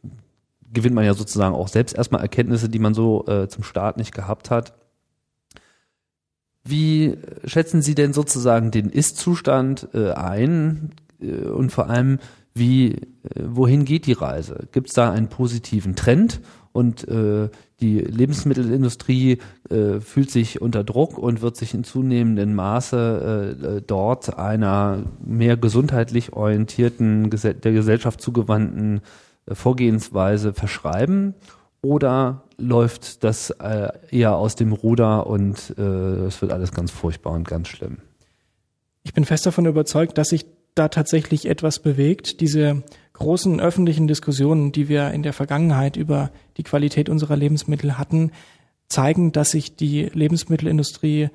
[0.72, 4.14] gewinnt man ja sozusagen auch selbst erstmal Erkenntnisse, die man so äh, zum Start nicht
[4.14, 4.74] gehabt hat.
[6.64, 10.90] Wie schätzen Sie denn sozusagen den Ist-Zustand äh, ein
[11.20, 12.18] äh, und vor allem,
[12.54, 12.98] wie, äh,
[13.46, 14.68] wohin geht die Reise?
[14.72, 16.40] Gibt es da einen positiven Trend
[16.72, 17.50] und äh,
[17.80, 19.38] die Lebensmittelindustrie
[19.70, 25.56] äh, fühlt sich unter Druck und wird sich in zunehmendem Maße äh, dort einer mehr
[25.56, 29.02] gesundheitlich orientierten, der Gesellschaft zugewandten
[29.46, 31.34] äh, Vorgehensweise verschreiben?
[31.80, 35.82] Oder läuft das äh, eher aus dem Ruder und äh,
[36.26, 37.98] es wird alles ganz furchtbar und ganz schlimm?
[39.02, 42.40] Ich bin fest davon überzeugt, dass sich da tatsächlich etwas bewegt.
[42.40, 48.32] Diese großen öffentlichen Diskussionen, die wir in der Vergangenheit über die Qualität unserer Lebensmittel hatten,
[48.88, 51.28] zeigen, dass sich die Lebensmittelindustrie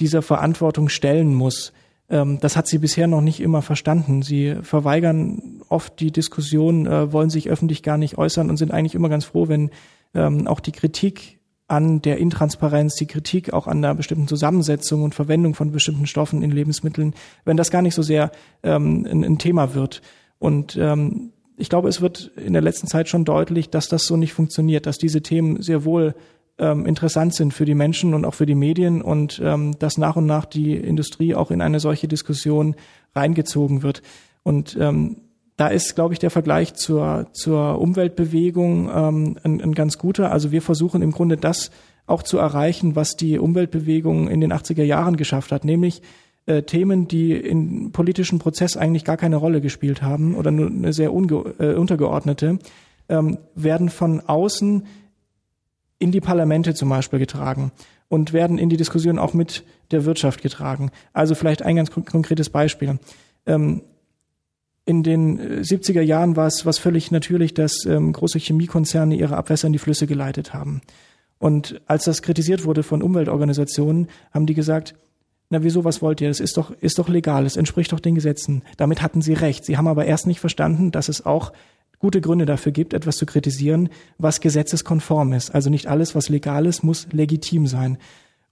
[0.00, 1.72] dieser Verantwortung stellen muss.
[2.08, 4.22] Ähm, das hat sie bisher noch nicht immer verstanden.
[4.22, 8.94] Sie verweigern oft die Diskussion, äh, wollen sich öffentlich gar nicht äußern und sind eigentlich
[8.94, 9.70] immer ganz froh, wenn
[10.14, 11.35] ähm, auch die Kritik
[11.68, 16.42] an der Intransparenz, die Kritik auch an der bestimmten Zusammensetzung und Verwendung von bestimmten Stoffen
[16.42, 17.14] in Lebensmitteln,
[17.44, 18.30] wenn das gar nicht so sehr
[18.62, 20.00] ähm, ein, ein, Thema wird.
[20.38, 24.16] Und ähm, ich glaube, es wird in der letzten Zeit schon deutlich, dass das so
[24.16, 26.14] nicht funktioniert, dass diese Themen sehr wohl
[26.58, 30.16] ähm, interessant sind für die Menschen und auch für die Medien und ähm, dass nach
[30.16, 32.76] und nach die Industrie auch in eine solche Diskussion
[33.14, 34.02] reingezogen wird.
[34.42, 35.16] Und ähm,
[35.56, 40.30] da ist, glaube ich, der Vergleich zur, zur Umweltbewegung ähm, ein, ein ganz guter.
[40.30, 41.70] Also wir versuchen im Grunde das
[42.06, 46.02] auch zu erreichen, was die Umweltbewegung in den 80er Jahren geschafft hat, nämlich
[46.44, 50.92] äh, Themen, die im politischen Prozess eigentlich gar keine Rolle gespielt haben oder nur eine
[50.92, 52.58] sehr äh, untergeordnete,
[53.08, 54.86] ähm, werden von außen
[55.98, 57.72] in die Parlamente zum Beispiel getragen
[58.08, 60.90] und werden in die Diskussion auch mit der Wirtschaft getragen.
[61.12, 62.98] Also vielleicht ein ganz konkretes Beispiel.
[63.46, 63.82] Ähm,
[64.86, 69.36] in den 70er äh, Jahren war es was völlig natürlich, dass ähm, große Chemiekonzerne ihre
[69.36, 70.80] Abwässer in die Flüsse geleitet haben.
[71.38, 74.94] Und als das kritisiert wurde von Umweltorganisationen, haben die gesagt,
[75.50, 76.28] na wieso, was wollt ihr?
[76.28, 78.62] Das ist doch, ist doch legal, es entspricht doch den Gesetzen.
[78.78, 79.64] Damit hatten sie recht.
[79.64, 81.52] Sie haben aber erst nicht verstanden, dass es auch
[81.98, 85.54] gute Gründe dafür gibt, etwas zu kritisieren, was gesetzeskonform ist.
[85.54, 87.98] Also nicht alles, was legal ist, muss legitim sein.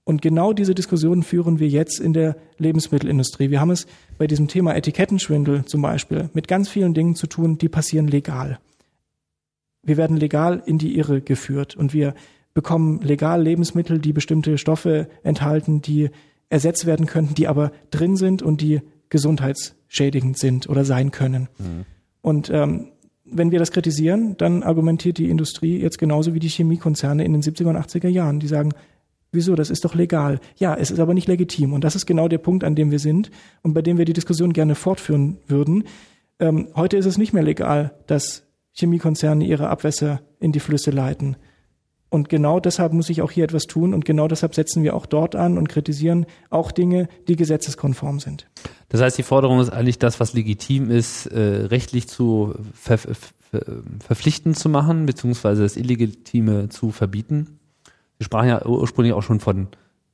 [0.05, 3.49] Und genau diese Diskussion führen wir jetzt in der Lebensmittelindustrie.
[3.49, 3.87] Wir haben es
[4.19, 8.59] bei diesem Thema Etikettenschwindel zum Beispiel mit ganz vielen Dingen zu tun, die passieren legal.
[9.81, 12.13] Wir werden legal in die Irre geführt und wir
[12.53, 16.11] bekommen legal Lebensmittel, die bestimmte Stoffe enthalten, die
[16.49, 21.49] ersetzt werden könnten, die aber drin sind und die gesundheitsschädigend sind oder sein können.
[21.57, 21.85] Mhm.
[22.21, 22.91] Und ähm,
[23.25, 27.41] wenn wir das kritisieren, dann argumentiert die Industrie jetzt genauso wie die Chemiekonzerne in den
[27.41, 28.39] 70er und 80er Jahren.
[28.39, 28.71] Die sagen,
[29.35, 29.55] Wieso?
[29.55, 30.39] Das ist doch legal.
[30.55, 31.73] Ja, es ist aber nicht legitim.
[31.73, 33.29] Und das ist genau der Punkt, an dem wir sind
[33.61, 35.83] und bei dem wir die Diskussion gerne fortführen würden.
[36.39, 41.37] Ähm, heute ist es nicht mehr legal, dass Chemiekonzerne ihre Abwässer in die Flüsse leiten.
[42.09, 45.05] Und genau deshalb muss ich auch hier etwas tun und genau deshalb setzen wir auch
[45.05, 48.47] dort an und kritisieren auch Dinge, die gesetzeskonform sind.
[48.89, 53.13] Das heißt, die Forderung ist eigentlich das, was legitim ist, äh, rechtlich zu ver ver
[54.05, 57.59] verpflichtend zu machen, beziehungsweise das Illegitime zu verbieten?
[58.17, 59.67] Wir sprachen ja ursprünglich auch schon von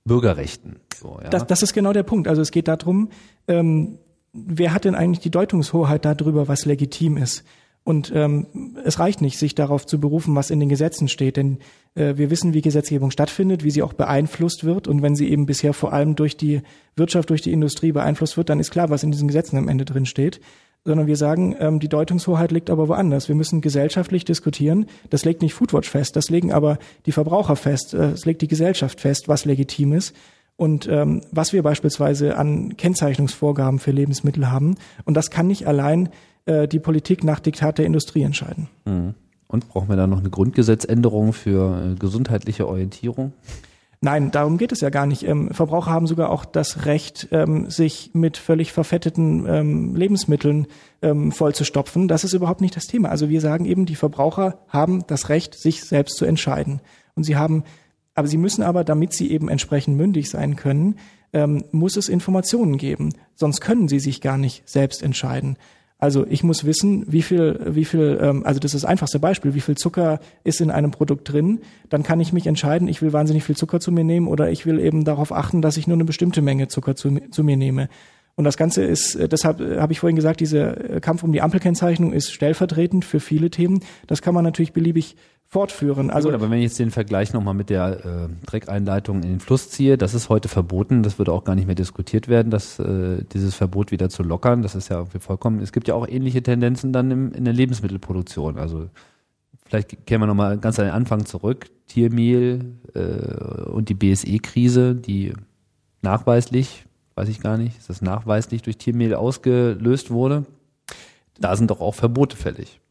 [0.05, 0.77] Bürgerrechten.
[0.99, 1.29] So, ja.
[1.29, 2.27] das, das ist genau der Punkt.
[2.27, 3.09] Also es geht darum,
[3.47, 3.99] ähm,
[4.33, 7.43] wer hat denn eigentlich die Deutungshoheit darüber, was legitim ist?
[7.83, 11.57] Und ähm, es reicht nicht, sich darauf zu berufen, was in den Gesetzen steht, denn
[11.95, 14.87] äh, wir wissen, wie Gesetzgebung stattfindet, wie sie auch beeinflusst wird.
[14.87, 16.61] Und wenn sie eben bisher vor allem durch die
[16.95, 19.85] Wirtschaft, durch die Industrie beeinflusst wird, dann ist klar, was in diesen Gesetzen am Ende
[19.85, 20.41] drin steht
[20.83, 23.27] sondern wir sagen, ähm, die Deutungshoheit liegt aber woanders.
[23.27, 24.87] Wir müssen gesellschaftlich diskutieren.
[25.09, 28.47] Das legt nicht Foodwatch fest, das legen aber die Verbraucher fest, äh, das legt die
[28.47, 30.15] Gesellschaft fest, was legitim ist
[30.57, 34.75] und ähm, was wir beispielsweise an Kennzeichnungsvorgaben für Lebensmittel haben.
[35.05, 36.09] Und das kann nicht allein
[36.45, 38.67] äh, die Politik nach Diktat der Industrie entscheiden.
[38.85, 39.13] Mhm.
[39.47, 43.33] Und brauchen wir da noch eine Grundgesetzänderung für äh, gesundheitliche Orientierung?
[44.03, 45.23] Nein, darum geht es ja gar nicht.
[45.23, 50.65] Ähm, Verbraucher haben sogar auch das Recht, ähm, sich mit völlig verfetteten ähm, Lebensmitteln
[51.03, 52.07] ähm, vollzustopfen.
[52.07, 53.09] Das ist überhaupt nicht das Thema.
[53.09, 56.81] Also wir sagen eben, die Verbraucher haben das Recht, sich selbst zu entscheiden.
[57.15, 57.63] Und sie haben
[58.13, 60.95] Aber sie müssen aber, damit sie eben entsprechend mündig sein können,
[61.33, 63.13] ähm, muss es Informationen geben.
[63.35, 65.57] Sonst können sie sich gar nicht selbst entscheiden.
[66.01, 69.53] Also ich muss wissen, wie viel, wie viel, ähm, also das ist das einfachste Beispiel,
[69.53, 71.59] wie viel Zucker ist in einem Produkt drin.
[71.89, 74.65] Dann kann ich mich entscheiden, ich will wahnsinnig viel Zucker zu mir nehmen oder ich
[74.65, 77.87] will eben darauf achten, dass ich nur eine bestimmte Menge Zucker zu, zu mir nehme.
[78.35, 81.31] Und das Ganze ist, äh, deshalb äh, habe ich vorhin gesagt, dieser äh, Kampf um
[81.31, 83.83] die Ampelkennzeichnung ist stellvertretend für viele Themen.
[84.07, 85.15] Das kann man natürlich beliebig
[85.51, 86.09] fortführen.
[86.09, 89.39] Also, Gut, aber wenn ich jetzt den Vergleich nochmal mit der äh, Dreckeinleitung in den
[89.41, 92.79] Fluss ziehe, das ist heute verboten, das würde auch gar nicht mehr diskutiert werden, dass
[92.79, 96.41] äh, dieses Verbot wieder zu lockern, das ist ja vollkommen, es gibt ja auch ähnliche
[96.41, 98.57] Tendenzen dann im, in der Lebensmittelproduktion.
[98.57, 98.87] Also
[99.65, 105.33] vielleicht kehren wir nochmal ganz an den Anfang zurück, Tiermehl äh, und die BSE-Krise, die
[106.01, 106.85] nachweislich,
[107.21, 110.45] weiß ich gar nicht, ist das nachweislich durch Tiermehl ausgelöst wurde.
[111.39, 112.81] Da sind doch auch Verbote fällig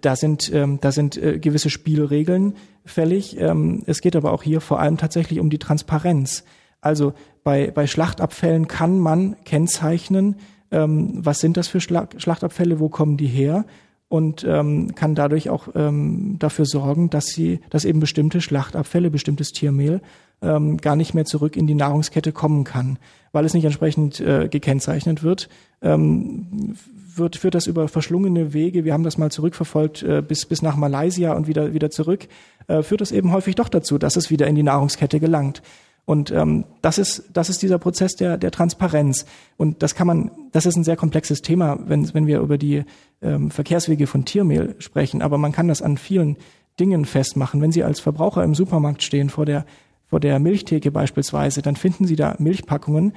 [0.00, 2.54] da sind, ähm, da sind äh, gewisse Spielregeln
[2.84, 3.40] fällig.
[3.40, 6.44] Ähm, es geht aber auch hier vor allem tatsächlich um die Transparenz.
[6.80, 10.36] Also bei, bei Schlachtabfällen kann man kennzeichnen,
[10.72, 13.64] ähm, was sind das für Schla Schlachtabfälle, wo kommen die her
[14.08, 19.52] und ähm, kann dadurch auch ähm, dafür sorgen, dass sie, dass eben bestimmte Schlachtabfälle, bestimmtes
[19.52, 20.00] Tiermehl
[20.42, 22.98] ähm, gar nicht mehr zurück in die Nahrungskette kommen kann,
[23.32, 25.48] weil es nicht entsprechend äh, gekennzeichnet wird.
[25.82, 26.76] Ähm,
[27.14, 30.76] wird, führt das über verschlungene Wege, wir haben das mal zurückverfolgt äh, bis, bis nach
[30.76, 32.28] Malaysia und wieder, wieder zurück,
[32.68, 35.62] äh, führt das eben häufig doch dazu, dass es wieder in die Nahrungskette gelangt.
[36.04, 39.26] Und ähm, das ist das ist dieser Prozess der der Transparenz.
[39.56, 42.84] Und das kann man, das ist ein sehr komplexes Thema, wenn wenn wir über die
[43.22, 45.20] ähm, Verkehrswege von Tiermehl sprechen.
[45.20, 46.36] Aber man kann das an vielen
[46.78, 47.60] Dingen festmachen.
[47.60, 49.66] Wenn Sie als Verbraucher im Supermarkt stehen vor der
[50.06, 53.12] vor der Milchtheke beispielsweise, dann finden Sie da Milchpackungen.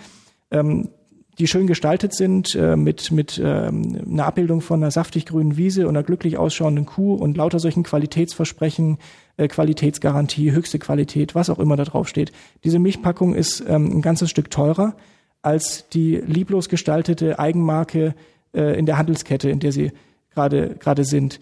[0.52, 0.90] Ähm,
[1.40, 5.88] die schön gestaltet sind, äh, mit, mit ähm, einer Abbildung von einer saftig grünen Wiese
[5.88, 8.98] und einer glücklich ausschauenden Kuh und lauter solchen Qualitätsversprechen,
[9.38, 12.34] äh, Qualitätsgarantie, höchste Qualität, was auch immer da drauf steht.
[12.66, 14.96] Diese Milchpackung ist ähm, ein ganzes Stück teurer
[15.42, 18.14] als die lieblos gestaltete Eigenmarke
[18.54, 19.94] äh, in der Handelskette, in der sie
[20.32, 21.40] gerade gerade sind.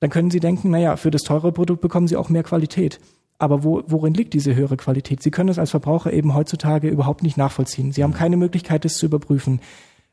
[0.00, 2.98] Dann können Sie denken, naja, für das teure Produkt bekommen Sie auch mehr Qualität.
[3.42, 5.20] Aber wo, worin liegt diese höhere Qualität?
[5.20, 7.90] Sie können es als Verbraucher eben heutzutage überhaupt nicht nachvollziehen.
[7.90, 9.60] Sie haben keine Möglichkeit, das zu überprüfen.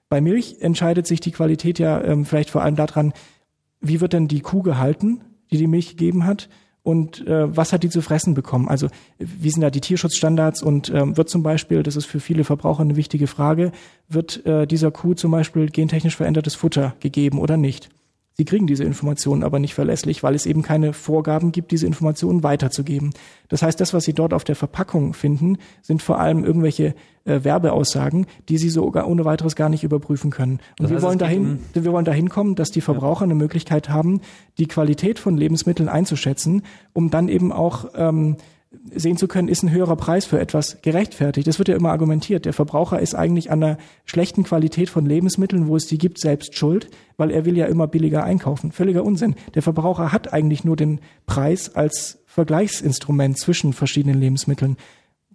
[0.10, 3.14] Bei Milch entscheidet sich die Qualität ja ähm, vielleicht vor allem daran,
[3.82, 5.22] wie wird denn die Kuh gehalten,
[5.52, 6.50] die die Milch gegeben hat,
[6.82, 8.68] und äh, was hat die zu fressen bekommen?
[8.68, 8.88] Also
[9.20, 12.82] wie sind da die Tierschutzstandards und ähm, wird zum Beispiel, das ist für viele Verbraucher
[12.82, 13.74] eine wichtige Frage,
[14.08, 17.90] wird äh, dieser Kuh zum Beispiel gentechnisch verändertes Futter gegeben oder nicht?
[18.40, 22.42] Sie kriegen diese Informationen aber nicht verlässlich, weil es eben keine Vorgaben gibt, diese Informationen
[22.42, 23.10] weiterzugeben.
[23.50, 27.44] Das heißt, das, was Sie dort auf der Verpackung finden, sind vor allem irgendwelche äh,
[27.44, 30.62] Werbeaussagen, die Sie sogar ohne weiteres gar nicht überprüfen können.
[30.80, 33.26] Und das heißt, wir wollen dahin, wir wollen dahin kommen, dass die Verbraucher ja.
[33.26, 34.22] eine Möglichkeit haben,
[34.58, 36.62] die Qualität von Lebensmitteln einzuschätzen,
[36.94, 38.38] um dann eben auch ähm,
[38.94, 41.48] sehen zu können, ist ein höherer Preis für etwas gerechtfertigt.
[41.48, 42.46] Das wird ja immer argumentiert.
[42.46, 46.56] Der Verbraucher ist eigentlich an der schlechten Qualität von Lebensmitteln, wo es die gibt, selbst
[46.56, 48.72] schuld, weil er will ja immer billiger einkaufen.
[48.72, 49.36] Völliger Unsinn.
[49.56, 54.78] Der Verbraucher hat eigentlich nur den Preis als Vergleichsinstrument zwischen verschiedenen Lebensmitteln.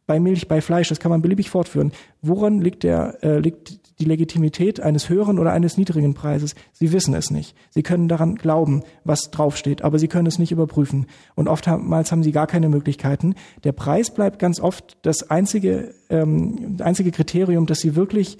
[0.07, 1.93] Bei Milch, bei Fleisch, das kann man beliebig fortführen.
[2.23, 6.55] Woran liegt der, äh, liegt die Legitimität eines höheren oder eines niedrigen Preises.
[6.73, 7.57] Sie wissen es nicht.
[7.71, 11.07] Sie können daran glauben, was draufsteht, aber sie können es nicht überprüfen.
[11.35, 13.35] Und oftmals haben sie gar keine Möglichkeiten.
[13.63, 18.39] Der Preis bleibt ganz oft das einzige, ähm, einzige Kriterium, das sie wirklich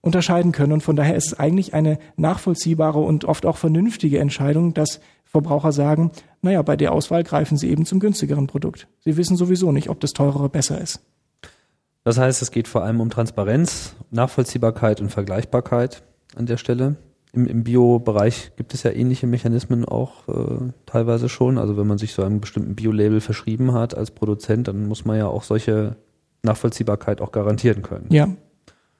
[0.00, 0.72] unterscheiden können.
[0.72, 5.72] Und von daher ist es eigentlich eine nachvollziehbare und oft auch vernünftige Entscheidung, dass Verbraucher
[5.72, 8.86] sagen, naja, bei der Auswahl greifen sie eben zum günstigeren Produkt.
[9.00, 11.00] Sie wissen sowieso nicht, ob das teurere besser ist.
[12.06, 16.04] Das heißt, es geht vor allem um Transparenz, Nachvollziehbarkeit und Vergleichbarkeit
[16.36, 16.94] an der Stelle.
[17.32, 21.58] Im, im Bio-Bereich gibt es ja ähnliche Mechanismen auch äh, teilweise schon.
[21.58, 25.18] Also wenn man sich so einem bestimmten Bio-Label verschrieben hat als Produzent, dann muss man
[25.18, 25.96] ja auch solche
[26.44, 28.06] Nachvollziehbarkeit auch garantieren können.
[28.10, 28.28] Ja,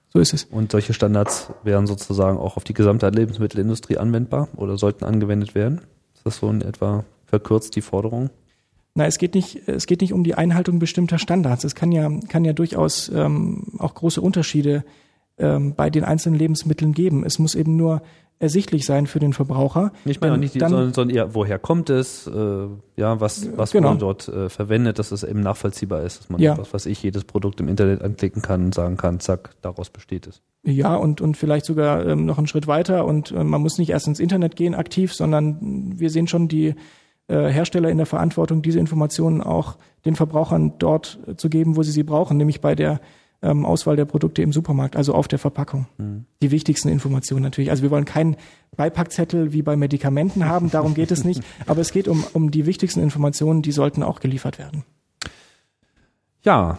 [0.09, 0.43] so ist es.
[0.43, 5.83] Und solche Standards wären sozusagen auch auf die gesamte Lebensmittelindustrie anwendbar oder sollten angewendet werden.
[6.17, 8.31] Ist das so in etwa verkürzt die Forderung?
[8.97, 11.65] Na, es geht nicht, es geht nicht um die Einhaltung bestimmter Standards.
[11.65, 14.85] Es kann ja, kann ja durchaus ähm, auch große Unterschiede
[15.37, 17.23] ähm, bei den einzelnen Lebensmitteln geben.
[17.23, 18.01] Es muss eben nur
[18.39, 19.93] ersichtlich sein für den Verbraucher.
[20.07, 22.67] Ich meine auch nicht, die, dann, sondern, sondern eher, woher kommt es, äh,
[22.97, 23.91] ja, was, was genau.
[23.91, 26.57] man dort äh, verwendet, dass es eben nachvollziehbar ist, dass man, ja.
[26.57, 30.27] was weiß ich, jedes Produkt im Internet anklicken kann und sagen kann, zack, daraus besteht
[30.27, 30.41] es.
[30.65, 33.91] Ja, und, und vielleicht sogar ähm, noch einen Schritt weiter und äh, man muss nicht
[33.91, 36.75] erst ins Internet gehen aktiv, sondern wir sehen schon die
[37.29, 41.91] äh, Hersteller in der Verantwortung, diese Informationen auch den Verbrauchern dort zu geben, wo sie
[41.91, 43.01] sie brauchen, nämlich bei der
[43.43, 45.87] ähm, Auswahl der Produkte im Supermarkt, also auf der Verpackung.
[45.99, 46.27] Mhm.
[46.43, 47.70] Die wichtigsten Informationen natürlich.
[47.70, 48.37] Also wir wollen keinen
[48.77, 51.43] Beipackzettel wie bei Medikamenten haben, darum geht es nicht.
[51.66, 54.85] Aber es geht um, um die wichtigsten Informationen, die sollten auch geliefert werden.
[56.43, 56.79] Ja,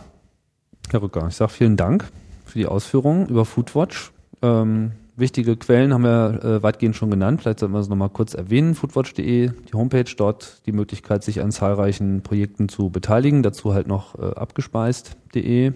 [0.89, 2.09] Herr Rücker, ich sage vielen Dank
[2.45, 4.13] für die Ausführungen über Foodwatch.
[4.41, 7.41] Ähm, wichtige Quellen haben wir äh, weitgehend schon genannt.
[7.41, 8.75] Vielleicht sollten wir es nochmal kurz erwähnen.
[8.75, 13.43] Foodwatch.de, die Homepage dort, die Möglichkeit, sich an zahlreichen Projekten zu beteiligen.
[13.43, 15.73] Dazu halt noch äh, abgespeist.de.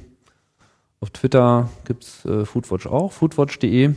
[0.99, 3.95] Auf Twitter gibt's äh, Foodwatch auch, foodwatch.de.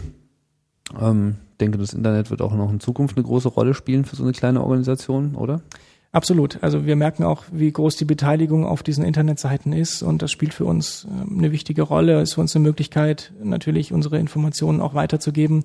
[1.01, 4.23] Ähm, denke, das Internet wird auch noch in Zukunft eine große Rolle spielen für so
[4.23, 5.61] eine kleine Organisation, oder?
[6.15, 6.63] Absolut.
[6.63, 10.55] Also wir merken auch, wie groß die Beteiligung auf diesen Internetseiten ist und das spielt
[10.55, 12.21] für uns ähm, eine wichtige Rolle.
[12.21, 15.65] Es ist für uns eine Möglichkeit, natürlich unsere Informationen auch weiterzugeben,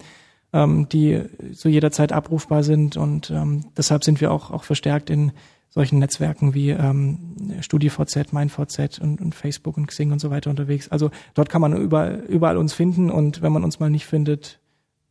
[0.52, 1.22] ähm, die
[1.54, 5.34] zu jeder Zeit abrufbar sind und ähm, deshalb sind wir auch, auch verstärkt in
[5.70, 10.89] solchen Netzwerken wie ähm, StudiVZ, MeinVZ und, und Facebook und Xing und so weiter unterwegs.
[10.89, 14.60] Also dort kann man überall, überall uns finden und wenn man uns mal nicht findet,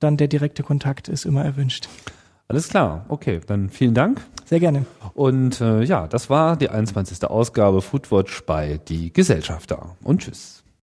[0.00, 1.88] dann der direkte Kontakt ist immer erwünscht.
[2.50, 4.22] Alles klar, okay, dann vielen Dank.
[4.46, 4.86] Sehr gerne.
[5.12, 7.22] Und äh, ja, das war die 21.
[7.26, 9.96] Ausgabe Foodwatch bei Die Gesellschafter.
[10.02, 10.57] Und tschüss.